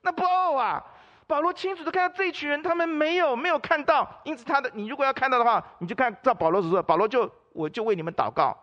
[0.00, 0.82] 那不怄啊！
[1.26, 8.56] 保罗清楚的看到这一群人，他们没有没有看到，因此他的你如果要看到的话，你就看照保罗所说，保罗就我就为你们祷告，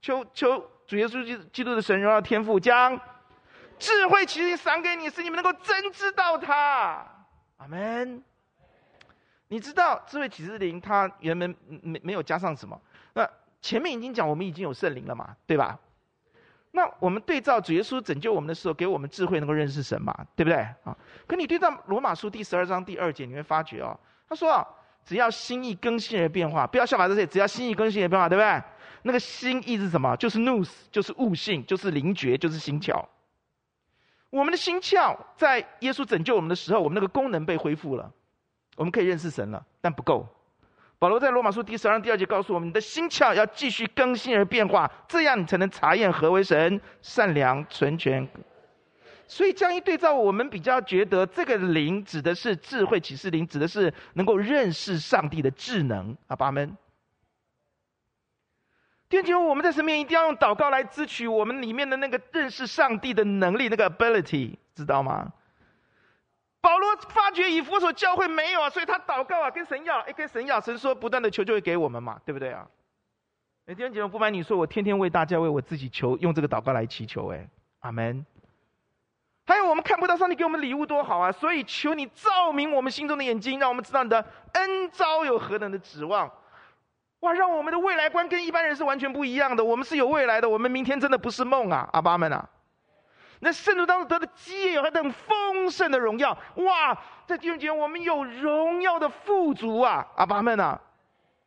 [0.00, 3.00] 求求主耶稣基基督的神荣耀天赋将。
[3.78, 7.06] 智慧其实赏给你，是你们能够真知道他。
[7.58, 8.22] 阿门。
[9.50, 12.78] 你知道智慧启示灵，它原本没没有加上什么。
[13.14, 13.26] 那
[13.62, 15.78] 前面已经讲，我们已经有圣灵了嘛，对吧？
[16.72, 20.58] 那我们对照主耶稣拯救我们的时候，给我们智慧，能够认识神嘛，对不对？
[20.84, 20.94] 啊，
[21.26, 24.68] 可你对照罗马书第十二章第二节，你会发觉哦，他说啊，
[25.02, 28.62] 只要心意更新而变化，不要效法这些，只要心意更新而变化，对不对？
[29.02, 30.14] 那个心意是什么？
[30.16, 33.02] 就是 nous，就是悟性，就是灵觉，就是心窍。
[34.30, 38.12] 我们的心窍在耶稣拯救我们的时候，我们那个功能被恢复了，
[38.76, 40.26] 我们可以认识神了，但不够。
[40.98, 48.28] 保罗在罗马书第十二章第二节告诉我们：你的心窍要继续更新而变化，这样你才能查验何为神善良、纯全。
[49.26, 56.16] 所以这样一对照，我们比较觉得这个灵指的是智慧启示灵，指的是能够认识上帝的智能。
[56.26, 56.76] 阿爸们。
[59.08, 65.32] 弟兄姐妹，我们在神面前一定要用祷告来支取我们里面的那个认识上帝的能力，那个 ability，知道吗？
[66.60, 72.66] 保罗发觉以弗所教会没有啊，所以他祷告啊，跟神要，哎，跟神要，神说不断的求就会给我们嘛，对不对啊？
[73.66, 77.48] 哎，弟兄姐妹，不瞒你说，我天天为大家为我自己求，用这个祷告来祈求，哎，
[77.80, 78.26] 阿门。
[79.46, 86.30] 还有我们看不到上帝给我们礼物多好啊，所以求你照明我们心中的眼睛，让我们知道你的恩招有何等的指望。
[87.20, 89.64] 哇，让我们的未来观跟一般人是完全不一样的。
[89.64, 92.48] 我们是有未来的，我们明天真的不是梦啊，阿爸们啊！
[93.40, 96.36] 那圣徒当中得的基业有何等丰盛的荣耀！
[96.56, 100.80] 哇，在弟兄姐妹，我们有荣耀的富足啊，阿爸们啊！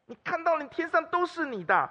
[0.05, 1.89] 你看到了，天上都是你的，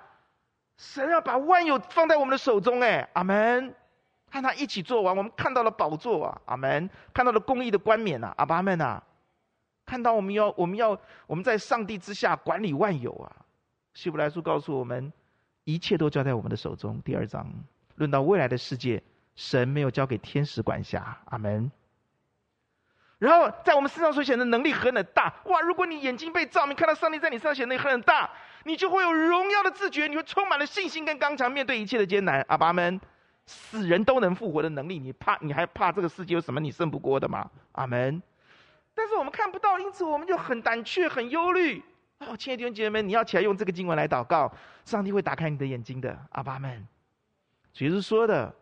[0.77, 3.75] 神要把万有放在我们的手中，哎，阿门！
[4.31, 6.89] 和他一起做完，我们看到了宝座啊，阿门！
[7.13, 9.03] 看到了公义的冠冕啊，阿爸们啊！
[9.85, 13.33] 看到我们要，我们要，我们在上帝之下管理万有啊！
[13.95, 15.13] 希伯来书告诉我们，
[15.65, 17.01] 一切都交在我们的手中。
[17.03, 17.47] 第二章
[17.97, 19.03] 论到未来的世界，
[19.35, 21.19] 神没有交给天使管辖。
[21.27, 21.71] 阿门。
[23.19, 25.61] 然后在我们身上所显的能力很很大哇！
[25.61, 28.31] 如果你眼睛被照明，看到上帝在你身上显的很很大，
[28.65, 32.43] 你就会有荣耀的自觉，你会充满了信心跟刚强，面对一切的艰难。
[32.49, 32.99] 阿爸们，
[33.45, 37.51] 死人都能复活的能力，你怕你还怕这个世界有什么你胜不过的吗？
[37.73, 38.23] 阿门。
[38.95, 41.83] 但是我们看不到，因此我们就很胆怯，很忧虑。
[42.27, 44.53] 哦，亲爱的弟兄姐妹们，你要起来用这个经文来祷告，
[44.85, 46.17] 上帝会打开你的眼睛的。
[46.33, 46.87] 阿爸们，
[47.73, 48.55] 主耶稣说的，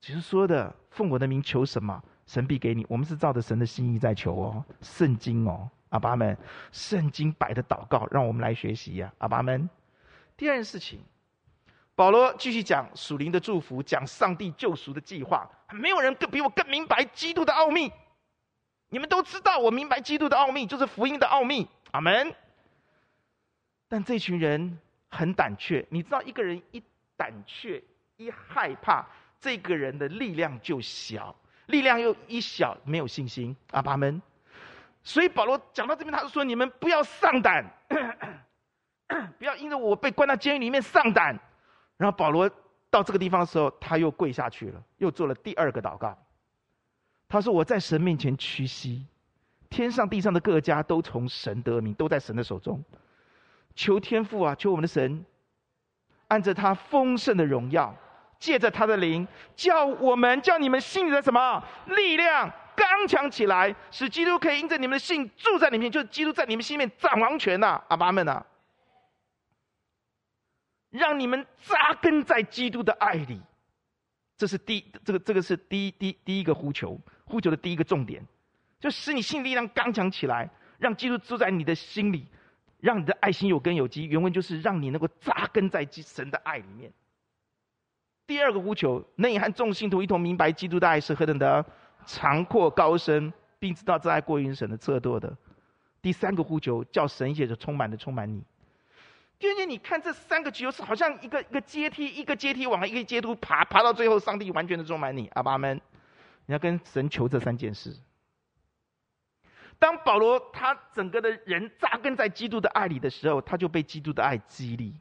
[0.00, 2.86] 主耶稣说的，奉我的名求什么，神必给你。
[2.88, 6.34] 我们是照着神的心意在求哦，圣经哦，阿爸们，
[6.72, 9.68] 圣经摆的祷告，让我们来学习呀，阿爸们。
[10.34, 11.00] 第二件事情，
[11.94, 15.46] 保罗继续讲属灵的祝福，讲上帝救赎的计划。
[15.72, 17.92] 没有人更比我更明白基督的奥秘。
[18.88, 21.68] 你们都知道，我明白基督的奥秘，就是福音的奥秘。
[21.90, 22.34] 阿门。
[23.88, 26.82] 但这群人很胆怯，你知道，一个人一
[27.16, 27.82] 胆怯、
[28.16, 29.06] 一害怕，
[29.40, 31.34] 这个人的力量就小，
[31.66, 33.56] 力量又一小，没有信心。
[33.70, 34.20] 阿爸们，
[35.02, 37.64] 所以保罗讲到这边，他就说：“你们不要丧胆，
[39.38, 41.38] 不要因为我被关到监狱里面丧胆。”
[41.96, 42.48] 然后保罗
[42.90, 46.16] 到这个地方的时候，他又跪下去了，又做了第二个祷告。
[47.26, 49.06] 他说：“我在神面前屈膝，
[49.70, 52.84] 天上地上的各家都从神得名，都在神的手中。”
[53.78, 55.24] 求天父啊，求我们的神，
[56.26, 57.94] 按着他丰盛的荣耀，
[58.36, 61.62] 借着他的灵，叫我们叫你们心里的什么？
[61.86, 68.44] 力量刚强起来，使基督可以因着你们的信住在里面，就是基督在你们心里面掌王权呐、阿爸们呐，
[70.90, 73.40] 让你们扎根在基督的爱里，
[74.36, 78.26] 这是第这个这个是第一第一第一个呼求，呼求的第一个重点，
[78.80, 82.26] 就使你性力量刚强起来，让基督住在你的心里，
[82.80, 84.04] 让你的爱心有根有基。
[84.04, 86.92] 原文就是让你能够扎根在神的爱里面。
[88.26, 91.64] 第二个呼求，能引和众信徒一同明白基督的爱是何等的
[92.06, 95.34] 长阔高深，并知道这爱过于神的测度的。
[96.02, 98.42] 第三个呼求，叫神也就充满的充满你。
[99.38, 105.28] 弟兄姐，你看这三个求是好像一个一个阶梯，一个阶梯往一个阶梯爬，爬到最后，上帝完全的充满你。
[105.34, 105.80] 阿爸们，
[106.46, 107.96] 你要跟神求这三件事。
[109.78, 114.94] 当保罗他整个的人扎根在基督的爱里的时候，他就被基督的爱激励。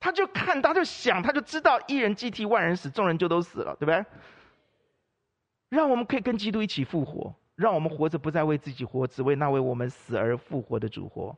[0.00, 4.04] 他就看，他就想，他就知道一人既替万人死，众人就都死了，对不对？
[5.70, 11.36] 让我们可以跟基督一起复活，让我们活着不再为自己活，只为那为我们死而复活的主活。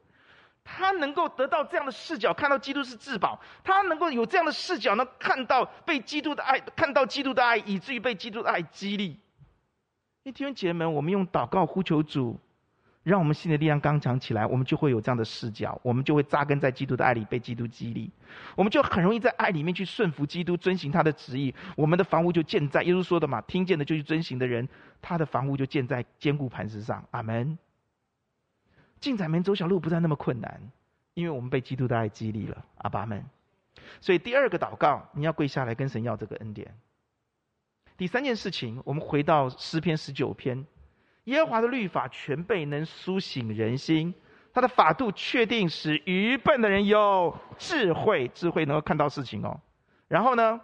[0.63, 9.19] 他能够得到这样的视角，看到基督是至宝；他能够有这样的视角，能看到被基督的爱，看到基督的爱，以至于被基督的爱激励。
[10.23, 12.39] 弟兄姐妹们，我们用祷告呼求主，
[13.03, 18.11] 让我们心的力量刚强起来，我们就会有这样的视角，我们就会扎根在基督的爱里，被基督激励，
[18.55, 21.55] 我们就很容易在爱里面去顺服基督，遵行他的旨意。
[21.75, 24.69] 我们的房屋就建在耶稣说的嘛，听见的就去遵行的人，
[25.01, 27.03] 他的房屋就建在坚固磐石上。
[27.13, 27.59] 阿门。
[29.01, 30.61] 进窄门走小路不再那么困难，
[31.15, 32.65] 因为我们被基督的爱激励了。
[32.77, 33.25] 阿爸们。
[34.03, 36.75] 所以第二个祷告，你要跪下来跟神要这个恩典。
[38.01, 40.65] 第三件事情，我们回到诗篇十九篇，
[41.25, 44.15] 耶和华的律法全备，能苏醒人心，
[44.55, 49.61] 他的法度确定，使愚笨的人有智慧，智慧能够看到事情哦。
[50.09, 50.59] 然后呢？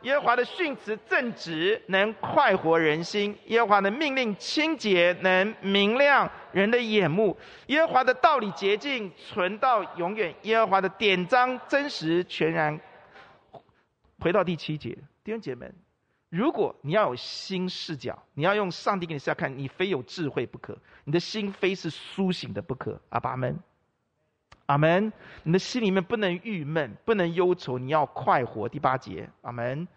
[0.00, 12.80] 耶和华的训词正直，能快活人心；耶和华的命令清洁，能明亮人的眼目；耶和华的道理洁净，存到永远；耶和华的典章真实全然。
[14.20, 15.70] 回到第七节，弟兄姐妹，
[16.30, 22.98] 如果你要有新视角，你要用上帝给你视角看，你非有智慧不可，你的心非是苏醒的不可。
[23.10, 23.58] 阿爸们。
[24.66, 25.12] 阿门！
[25.42, 28.68] 你的心里面不能郁闷，不能忧愁，你要快活。
[28.68, 29.88] 第八节，阿门！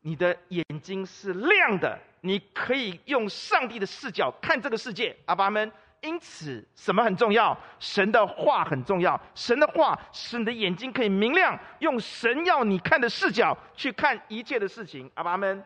[0.00, 5.16] 你的眼睛是亮的，你可以用上帝的视角看这个世界。
[5.26, 5.70] 阿爸们，
[6.04, 7.58] 因此什么很重要？
[7.78, 9.18] 神的话很重要。
[9.34, 15.10] 神的话使你的眼睛可以明亮，用神要你看的视角去看一切的事情。
[15.14, 15.64] 阿爸们，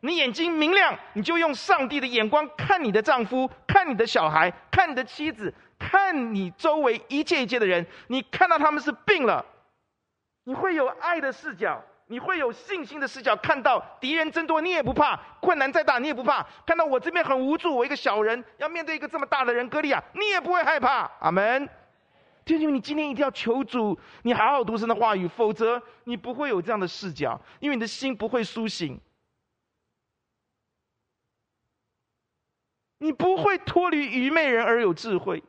[0.00, 5.54] 你眼睛明亮，你就用上帝的眼光看你的丈夫，看你的小孩，看你的妻子。
[5.78, 9.44] 看你周围一切一切的人，你看到他们是病了，
[10.44, 16.46] 你会有爱的视角，你会有信心的视角，看到敌人增多，你也不怕；困难再大，你也不怕。
[16.66, 21.10] 看到我这边很无助，我一个小人要面对一个这么大的人歌利亚，你也不会害怕。
[21.20, 21.66] 阿门。
[22.44, 29.00] 弟兄，你今天一定要求主，你好好读神的话语，否则你不会有这样的视角，因为你的心不会苏醒，
[32.98, 35.42] 你不会脱离愚昧人而有智慧。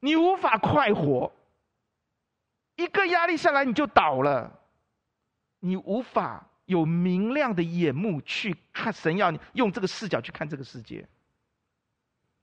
[0.00, 1.32] 你无法快活，
[2.76, 4.59] 一个压力下来你就倒了。
[5.60, 11.06] 你无法有明亮的眼目去看神要你用这个视角去看这个世界，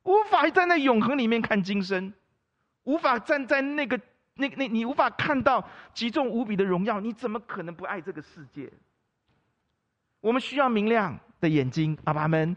[0.04, 2.14] 无法站在永恒里面看今生，
[2.84, 4.00] 无法站在那个
[4.36, 8.72] 那那你无法看到极重无比的荣耀，你怎么可能不爱这个世界？
[10.20, 12.56] 我们需要明亮的眼睛，阿爸们，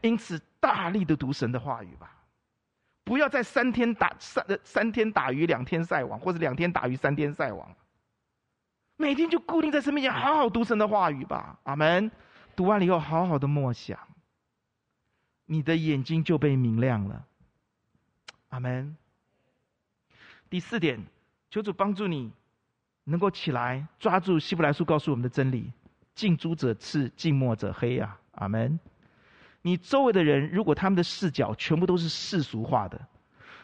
[0.00, 2.12] 因此大力的读神的话语吧。
[3.04, 7.74] 不要再三天打三三天打鱼两天晒网，或者两天打鱼三天晒网。
[8.96, 11.58] 每天就固定在神面前，好好读神的话语吧。
[11.64, 12.10] 阿门。
[12.54, 13.98] 读完了以后，好好的默想，
[15.44, 17.26] 你的眼睛就被明亮了。
[18.48, 18.96] 阿门。
[20.48, 21.04] 第四点，
[21.50, 22.32] 求主帮助你，
[23.04, 25.70] 能够起来抓住希伯来书告诉我们的真理：
[26.14, 28.18] 近朱者赤，近墨者黑啊。
[28.32, 28.80] 阿门。
[29.60, 32.98] 你周围的人，如果他们的视角全部都是世俗化的，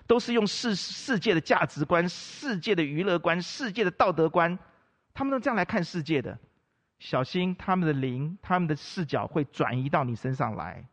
[0.06, 4.58] 都是用世世界的价值观、世界的娱乐观、世界的道德观，
[5.14, 6.38] 他们都这样来看世界的，
[6.98, 10.84] 小心他们的灵、他们的视角会转移到你身上来，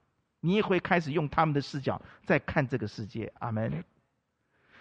[0.42, 3.32] 你也会开始用他们的视角在看这个世界。
[3.40, 3.84] 阿门。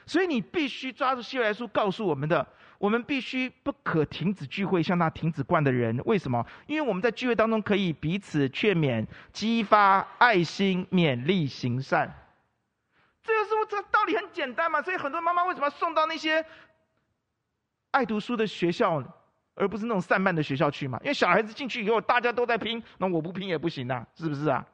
[0.06, 2.46] 所以你必须抓住希伯来书告诉我们的，
[2.78, 6.00] 我们必须不可停止聚会，像那停止惯的人。
[6.06, 6.46] 为什么？
[6.66, 12.10] 因为我们在聚会当中可以彼此劝勉、激发爱心、勉励行善。
[13.22, 14.80] 这个是不是这道理很简单嘛？
[14.80, 16.42] 所以很多妈妈为什么要送到那些
[17.90, 19.04] 爱读书的学校，
[19.59, 20.98] 而不是那种散漫的学校去嘛？
[21.02, 24.64] 因为小孩子进去以后，大家都在拼，那我不拼也不行呐，是不是啊？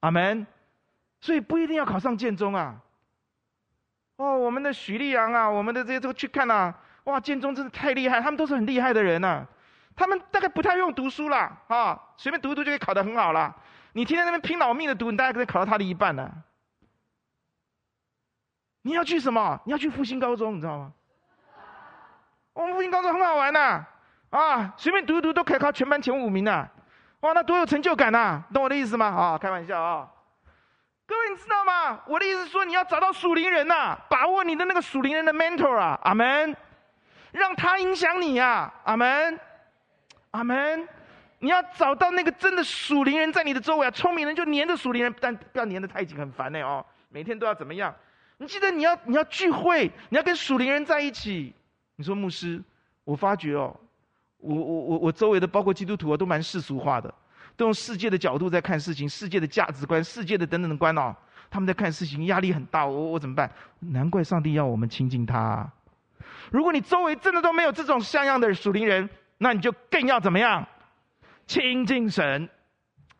[0.00, 0.46] 阿门。
[1.20, 2.80] 所以不一定要考上建中啊。
[4.18, 9.44] 哦，我们的许立阳啊，我们的这些都去看呐、啊，哇，建中真的太厉害，他们都是很厉害的人呐、
[9.96, 13.52] 他们大概不太用读书啦，啊，随便读一读就可以考得很好啦。
[13.94, 16.30] 你天天那边拼老命的读，你大概可以考到他的一半呢、
[18.82, 19.60] 你要去什么？
[19.64, 20.92] 你要去复兴高中，你知道吗？
[22.58, 23.86] 我们复兴高中很好玩呐、
[24.30, 26.68] 啊，啊，随便读一读都可以考全班前五名呐、啊，
[27.20, 28.42] 哇，那多有成就感呐、啊！
[28.52, 29.06] 懂我的意思吗？
[29.06, 30.08] 啊，开玩笑啊。
[31.06, 32.00] 各位，你知道吗？
[32.08, 36.56] 我的意思是说，你要找到属灵人呐、啊，把握你的那个属灵人的 mentor 啊，阿门，
[37.30, 39.38] 让他影响你呀，阿门，
[40.32, 40.88] 阿门。
[41.38, 46.84] 你要找到那个真的属灵人在你的周围啊，聪明人就黏着属灵人，但不要黏得太紧，很烦呢哦。
[47.08, 47.94] 每天都要怎么样？
[48.38, 51.54] 你记得你要你要聚会，你要跟属灵人在一起。
[51.98, 52.62] 你说牧师，
[53.02, 53.74] 我发觉哦，
[54.36, 57.12] 我我我我周围的包括基督徒啊，都蛮世俗化的。
[57.56, 61.12] 都用世界的角度在看事情，世界的价值观、世界的等等的观哦，
[61.50, 63.50] 他们在看事情压力很大，我我怎么办？
[63.80, 65.72] 难怪上帝要我们亲近他啊。
[66.52, 70.64] 如果你周围真的都没有这种像样的属灵人，那你就更要怎么样？
[71.48, 72.48] 亲近神，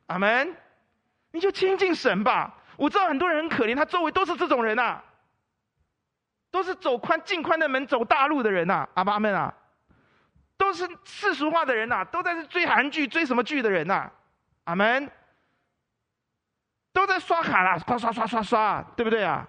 [0.07, 0.55] 阿门。
[1.33, 2.55] 你就亲近神吧。
[2.77, 5.03] 我知道很多人很可怜，他周围都是这种人呐，
[6.59, 9.55] 都是走宽进宽的门走大路的人呐，阿爸们啊，
[10.57, 14.11] 都是世俗化的人呐，都在追韩剧、追什么剧的人呐。
[14.65, 15.09] 阿门，
[16.93, 19.47] 都在刷卡啦，刷刷刷刷刷，对不对啊？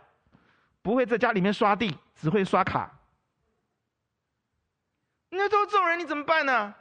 [0.84, 2.92] 不会在家里面刷地，只会刷卡。
[5.32, 6.76] 那都这种人，你怎么办呢？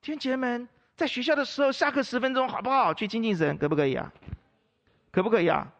[0.00, 0.66] 天姐们，
[0.96, 2.94] 在学校的时候，下课十分钟，好不好？
[2.94, 4.10] 去亲近神，可不可以啊？
[5.12, 5.70] 可不可以啊？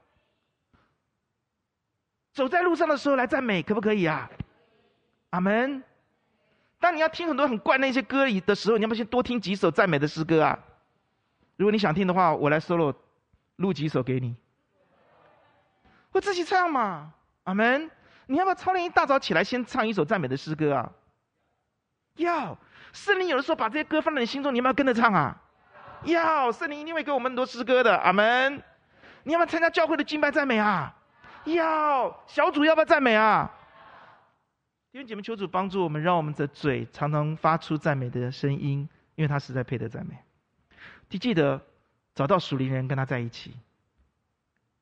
[2.37, 4.29] 走在路上的时候来赞美，可不可以啊？
[5.31, 5.83] 阿门。
[6.79, 10.59] 当你要听很多很怪那些歌里的时候，你要不要先多听几首赞美的诗歌啊？
[11.57, 12.95] 如果你想听的话，我来 solo，
[13.57, 14.37] 录几首给你。
[16.13, 17.15] 我自己唱嘛，
[17.45, 17.91] 阿门。
[18.27, 20.93] 你要不要操练一大早起来先唱一首赞美的诗歌啊？
[22.17, 22.59] 要。
[22.93, 25.41] 圣灵有的时候把这些歌放在你心中，你要不要跟着唱啊？
[26.05, 26.53] 要。
[26.53, 28.63] 圣灵一定会给我们很多诗歌的，阿门。
[29.23, 30.93] 你要不要参加教会的敬拜赞美啊？
[31.55, 32.25] 要。
[32.27, 33.51] 小组要不要赞美啊？
[34.93, 40.17] 弟兄姐妹，求主帮助我们，让我们的嘴常常发出赞美的声音，因为他实在配得赞美。
[41.09, 41.61] 你记得
[42.15, 43.55] 找到属灵人跟他在一起，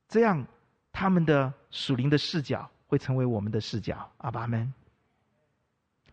[0.08, 0.46] 这样
[0.92, 4.08] 他们的属灵的视角会成为我们的视角。
[4.18, 4.72] 阿爸们，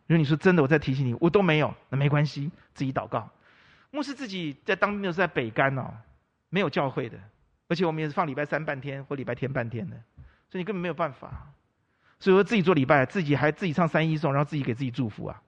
[0.07, 3.29] 如果你说真的，我在提醒你，我都没有，那没关系，自己祷告。
[3.91, 5.93] 牧师自己在当兵的时候在北干哦，
[6.49, 7.17] 没有教会的，
[7.67, 9.95] 而且我们也是放礼拜三半天或礼拜天半天的，
[10.51, 11.51] 所以你根本没有办法。
[12.19, 15.41] 所以说自己做礼拜，自己还自己唱三一颂，然后自己给自己祝福啊。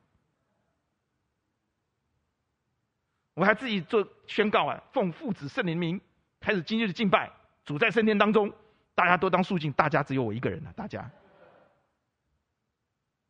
[3.36, 6.00] 我还自己做宣告啊，奉父子圣灵名
[6.40, 7.32] 开始今日的敬拜，
[7.66, 8.52] 主在圣殿当中，
[8.96, 10.72] 大家都当肃静，大家只有我一个人了。
[10.74, 11.12] 大家，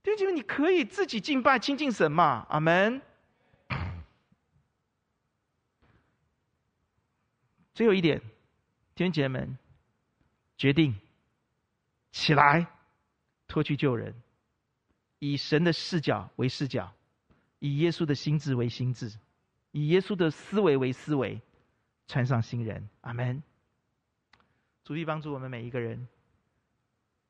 [0.04, 2.46] 弟兄姐妹，你可以自己敬拜亲近神嘛？
[2.50, 3.02] 阿门。
[7.74, 8.20] 最后一点，
[8.94, 9.58] 弟兄姐妹们，
[10.58, 10.96] 决定
[12.14, 12.68] 起来，
[13.48, 14.14] 脱去旧人，
[15.18, 16.94] 以神的视角为视角，
[17.58, 19.12] 以耶稣的心智为心智。
[19.72, 21.42] 以耶稣的思维为思维，
[22.08, 23.42] 穿上新人，阿门。
[24.84, 26.08] 主必帮助我们每一个人。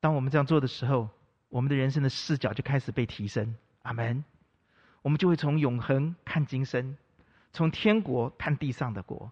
[0.01, 1.07] 当我们这样做的时候，
[1.47, 4.25] 我们的人生的视角就开始被提升，阿门。
[5.01, 6.97] 我们就会从永恒看今生，
[7.53, 9.31] 从天国看地上的国。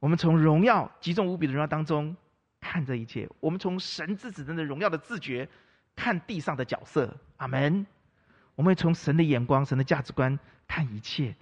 [0.00, 2.16] 我们从荣耀极重无比的荣耀当中
[2.60, 3.28] 看这一切。
[3.40, 5.48] 我们从神之子的荣耀的自觉
[5.96, 7.86] 看地上的角色，阿门。
[8.54, 10.38] 我们从神的眼光、神的价值观
[10.68, 11.34] 看一切。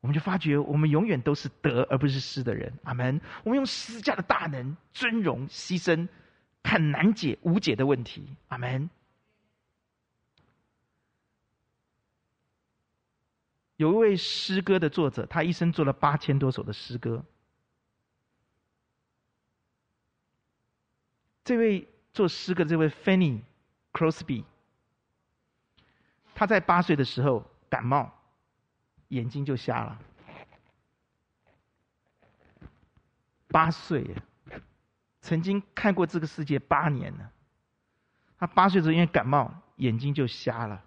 [0.00, 2.72] 我们就发觉，我们永远都是得而不是失的人。
[2.84, 3.20] 阿门。
[3.42, 6.06] 我们用十字架的大能、尊荣、牺牲，
[6.62, 8.36] 看难解、无解的问题。
[8.48, 8.88] 阿门。
[13.76, 17.24] 有一位诗歌的作者，他一生做了八千多首的诗歌。
[21.46, 23.40] 这位做诗歌的这位 Fanny
[23.92, 24.42] Crosby，
[26.34, 28.12] 他在八岁的时候感冒。
[29.10, 30.00] 眼睛就瞎了，
[33.46, 34.16] 八岁，
[35.20, 37.30] 曾经看过这个世界八年了。
[38.36, 40.84] 他八岁的时候因为感冒，眼睛就瞎了。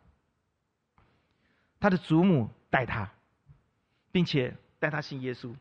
[1.80, 3.10] 他的祖母带他，
[4.12, 5.56] 并且带他信耶稣。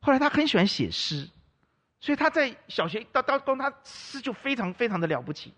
[0.00, 1.28] 后来他很喜欢写诗，
[2.04, 5.54] 所以他在小学到到高中，他诗就非常非常的了不起。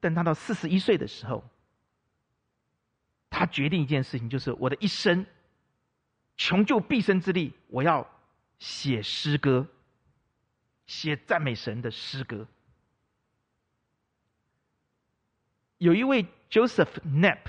[0.00, 1.44] 等他到四十一岁的时候。
[3.28, 5.26] 他决定一件事情，就是我的一生，
[6.38, 8.10] 穷尽毕生之力，我要
[8.58, 9.66] 写诗歌，
[10.86, 12.46] 写赞美神的诗歌。
[15.76, 17.42] 有一位 Joseph Knapp，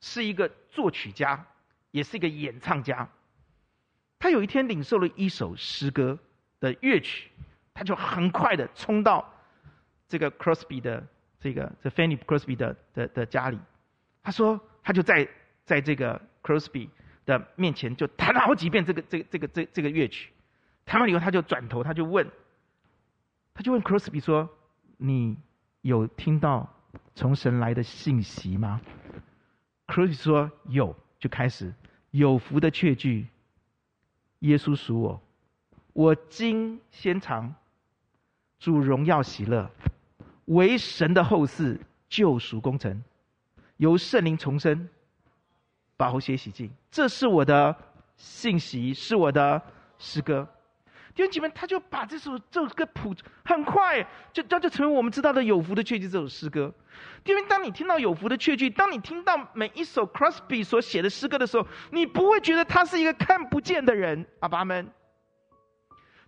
[0.00, 1.46] 是一个作曲家，
[1.90, 3.06] 也是一个演唱家。
[4.18, 6.18] 他有一天领受了一首诗歌
[6.60, 7.30] 的乐曲，
[7.74, 9.34] 他就很快的冲到
[10.08, 11.06] 这个 Crosby 的
[11.38, 13.58] 这个这 Fanny Crosby 的的的家里。
[14.22, 15.28] 他说，他就在
[15.64, 16.88] 在这个 Crosby
[17.24, 20.30] 的面前就弹了好几遍这个这个这个这这个乐曲。
[20.84, 22.30] 弹完以后，他就转头，他就问，
[23.54, 24.48] 他就问 Crosby 说
[24.98, 25.36] ：“你
[25.82, 26.72] 有听到
[27.14, 28.80] 从神来的信息吗
[29.86, 31.72] ？”Crosby 说：“有。”就开始
[32.10, 33.26] 有福的确据。
[34.40, 35.20] 耶稣属我，
[35.92, 37.54] 我今先尝
[38.58, 39.70] 主荣耀喜乐，
[40.46, 43.02] 为神的后世救赎功臣，
[43.78, 44.88] 由圣灵重生，
[45.96, 47.74] 宝血洗净，这是我的
[48.16, 49.60] 信息，是我的
[49.98, 50.46] 诗歌。
[51.16, 56.70] 弟兄姐妹，他就把这首这首歌谱，很快就就就成为我们知道的有福的确据这首诗歌。
[57.24, 64.86] 因为当你听到有福的确据，当你听到每一首 Crosby 所写的诗歌的时候，你不会觉得他是一个看不见的人，阿爸们。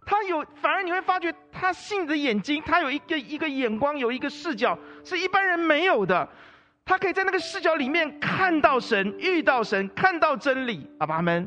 [0.07, 6.27] 他有，反而你会发觉他信的眼睛，他有一个一个眼光，有一个视角，是一般人没有的。
[6.87, 11.47] 他可以在那个视角里面看到神，遇到神，看到真理，阿爸们。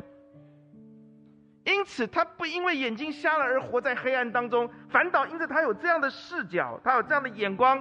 [1.64, 7.80] 因此，他不因为眼睛瞎了而活在黑暗当中，反倒因着他有这样的视角，他有这样的眼光，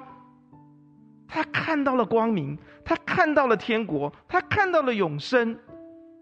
[1.28, 2.56] 他看到了光明，
[2.86, 5.58] 他看到了天国，他看到了永生，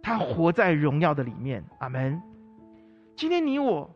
[0.01, 1.61] 他活在荣耀的里面。
[1.79, 2.21] 阿门。
[3.17, 3.93] 今天你我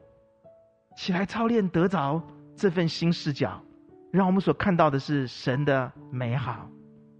[0.97, 2.21] 起来操练，得着
[2.57, 3.63] 这份新视角，
[4.11, 6.69] 让我们所看到的是神的美好。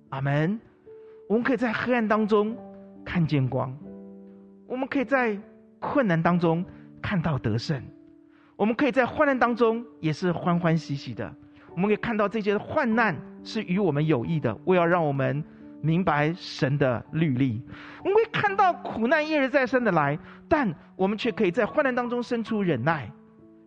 [0.10, 0.60] 阿门。
[1.30, 2.54] 我们可以在黑暗当中
[3.06, 3.74] 看见光，
[4.68, 5.40] 我们可以在。
[5.84, 6.64] 困难当中
[7.02, 7.84] 看到得胜，
[8.56, 11.32] 我们可以在患难当中也是欢欢喜喜的。
[11.76, 13.14] 我们可以看到这些患难
[13.44, 15.44] 是与我们有益的，为要让我们
[15.82, 17.62] 明白神的律例。
[18.00, 20.18] 我们会看到苦难一而再生的来，
[20.48, 23.12] 但我们却可以在患难当中生出忍耐，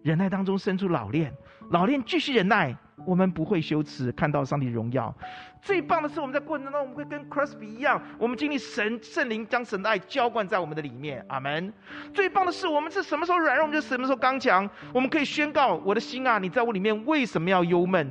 [0.03, 1.31] 忍耐当中生出老练，
[1.71, 2.75] 老练继续忍耐。
[3.05, 5.15] 我们不会羞耻，看到上帝荣耀。
[5.61, 11.25] 最棒的是，我们在过程当中，我们会跟 Crosby 一样，我们经历神圣灵将神的爱浇灌在我们的里面。
[11.29, 11.73] 阿门。
[12.15, 14.69] 最棒的是，我们是什么时候软弱，我们就什么时候刚强。
[14.95, 18.11] 我们可以宣告：我的心啊，你在我里面为什么要忧闷？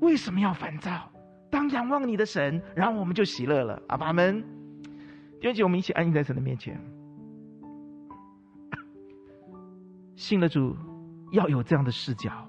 [0.00, 1.10] 为什么要烦躁？
[1.50, 3.82] 当仰望你的神，然后我们就喜乐了。
[3.88, 4.42] 阿门。
[5.40, 6.80] 弟兄姐妹，我们一起安静在神的面前。
[10.14, 10.76] 信了主，
[11.32, 12.46] 要有这样的视角。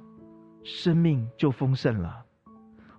[0.64, 2.24] 生命就丰盛了，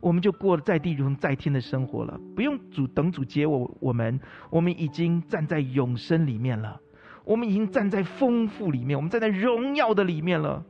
[0.01, 4.19] 我们就过了在地如同在天的生活了，不用主等主接我，我们。
[4.51, 6.81] 我们已经站在永生里面了，
[7.25, 10.65] 我们已经站在丰富里面，我们站在荣耀的里面了，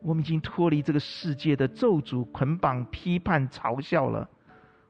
[0.00, 4.28] 我们已经脱离这个世界的咒诅捆绑、批判、嘲笑了，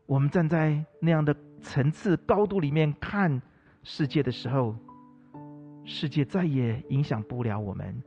[0.07, 3.41] 我们站在那样的层次高度里面看
[3.83, 4.77] 世界的时候，
[5.85, 8.03] 世界再也影响不了我们。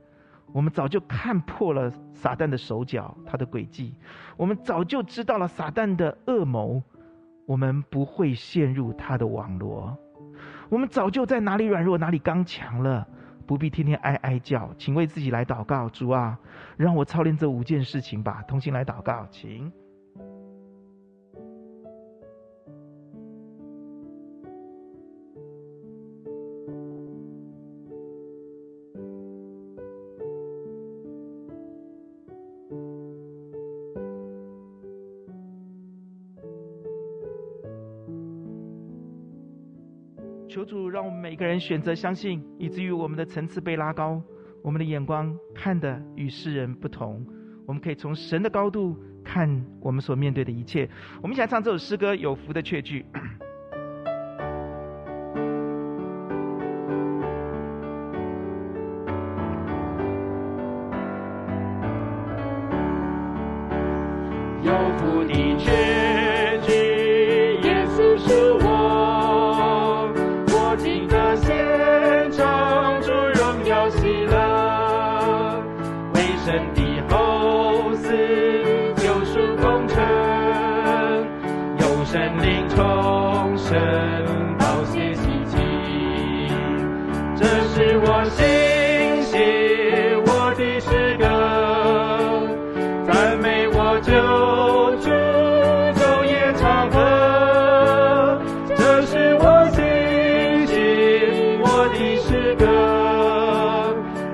[0.53, 3.91] 我们早就看破了撒旦的手脚，他的诡计；
[4.37, 6.81] 我们早就知道了撒旦的恶谋，
[7.47, 9.97] 我们不会陷入他的网罗。
[10.69, 13.07] 我们早就在哪里软弱，哪里刚强了，
[13.45, 14.71] 不必天天哀哀叫。
[14.77, 16.39] 请为自己来祷告，主啊，
[16.77, 18.43] 让我操练这五件事情吧。
[18.47, 19.71] 同心来祷告，请。
[40.89, 44.21] 让我们每个人选择相信，以至于我们的层次被拉高，
[44.61, 47.25] 我们的眼光看的与世人不同。
[47.65, 50.89] 我们可以从神的高度看我们所面对的一切。
[51.21, 53.05] 我们一起来唱这首诗歌《有福的确据》。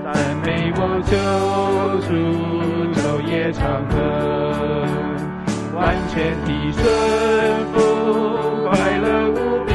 [0.04, 0.08] 赞
[0.44, 1.14] 美我救
[2.06, 2.10] 主，
[2.96, 3.60] 昼夜长
[3.90, 3.94] 歌，
[5.76, 5.80] 完
[6.10, 6.14] 全
[6.46, 6.82] 的顺
[7.74, 7.76] 服，
[8.68, 9.36] 快乐无
[9.66, 9.72] 比，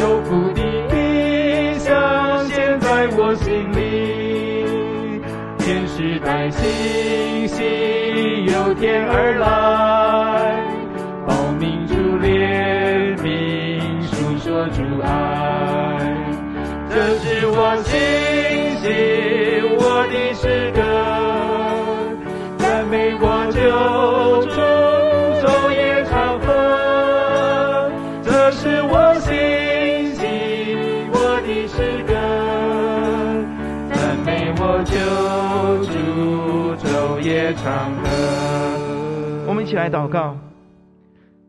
[0.00, 0.58] 有福的
[0.92, 1.88] 你，想
[2.46, 3.82] 现在我心里，
[5.58, 7.56] 天使带星星
[8.46, 9.46] 由天而来，
[11.26, 15.43] 报名主怜悯，诉说主爱。
[16.94, 17.90] 这是我信
[18.78, 18.86] 心，
[19.76, 20.78] 我的诗歌，
[22.56, 23.58] 赞美我救
[24.46, 24.54] 主，
[25.42, 26.46] 昼夜长河。
[28.22, 30.22] 这是我信心，
[31.10, 31.74] 我的诗
[32.06, 32.14] 歌，
[33.92, 34.94] 赞美我救
[35.90, 35.92] 主，
[36.78, 36.86] 昼
[37.18, 38.06] 夜长河。
[39.48, 40.36] 我们一起来祷告。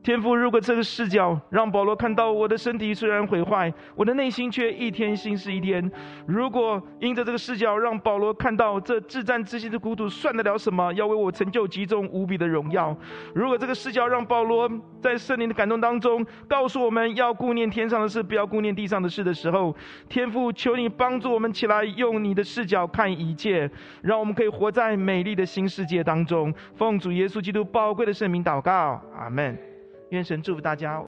[0.06, 5.84] 天父，如果这个视角让保罗看到我的身体虽然毁坏，我的内心却一天新是一天；
[6.28, 10.94] 如果因着这个视角让保罗看到这至暂至轻的孤独算得了什么？
[10.94, 12.96] 要为我成就极重无比的荣耀。
[13.34, 14.70] 如果这个视角让保罗
[15.02, 19.76] 在圣灵的感动当中告诉我们要顾念天上的事，不要顾念地上的事的时候，
[20.08, 23.68] 天父，求你帮助我们起来，用你的视角看一切，
[24.04, 26.54] 让我们可以活在美丽的新世界当中。
[26.76, 29.75] 奉主耶稣基督宝贵的圣名祷告，阿门。
[30.10, 31.04] 愿神祝福大家。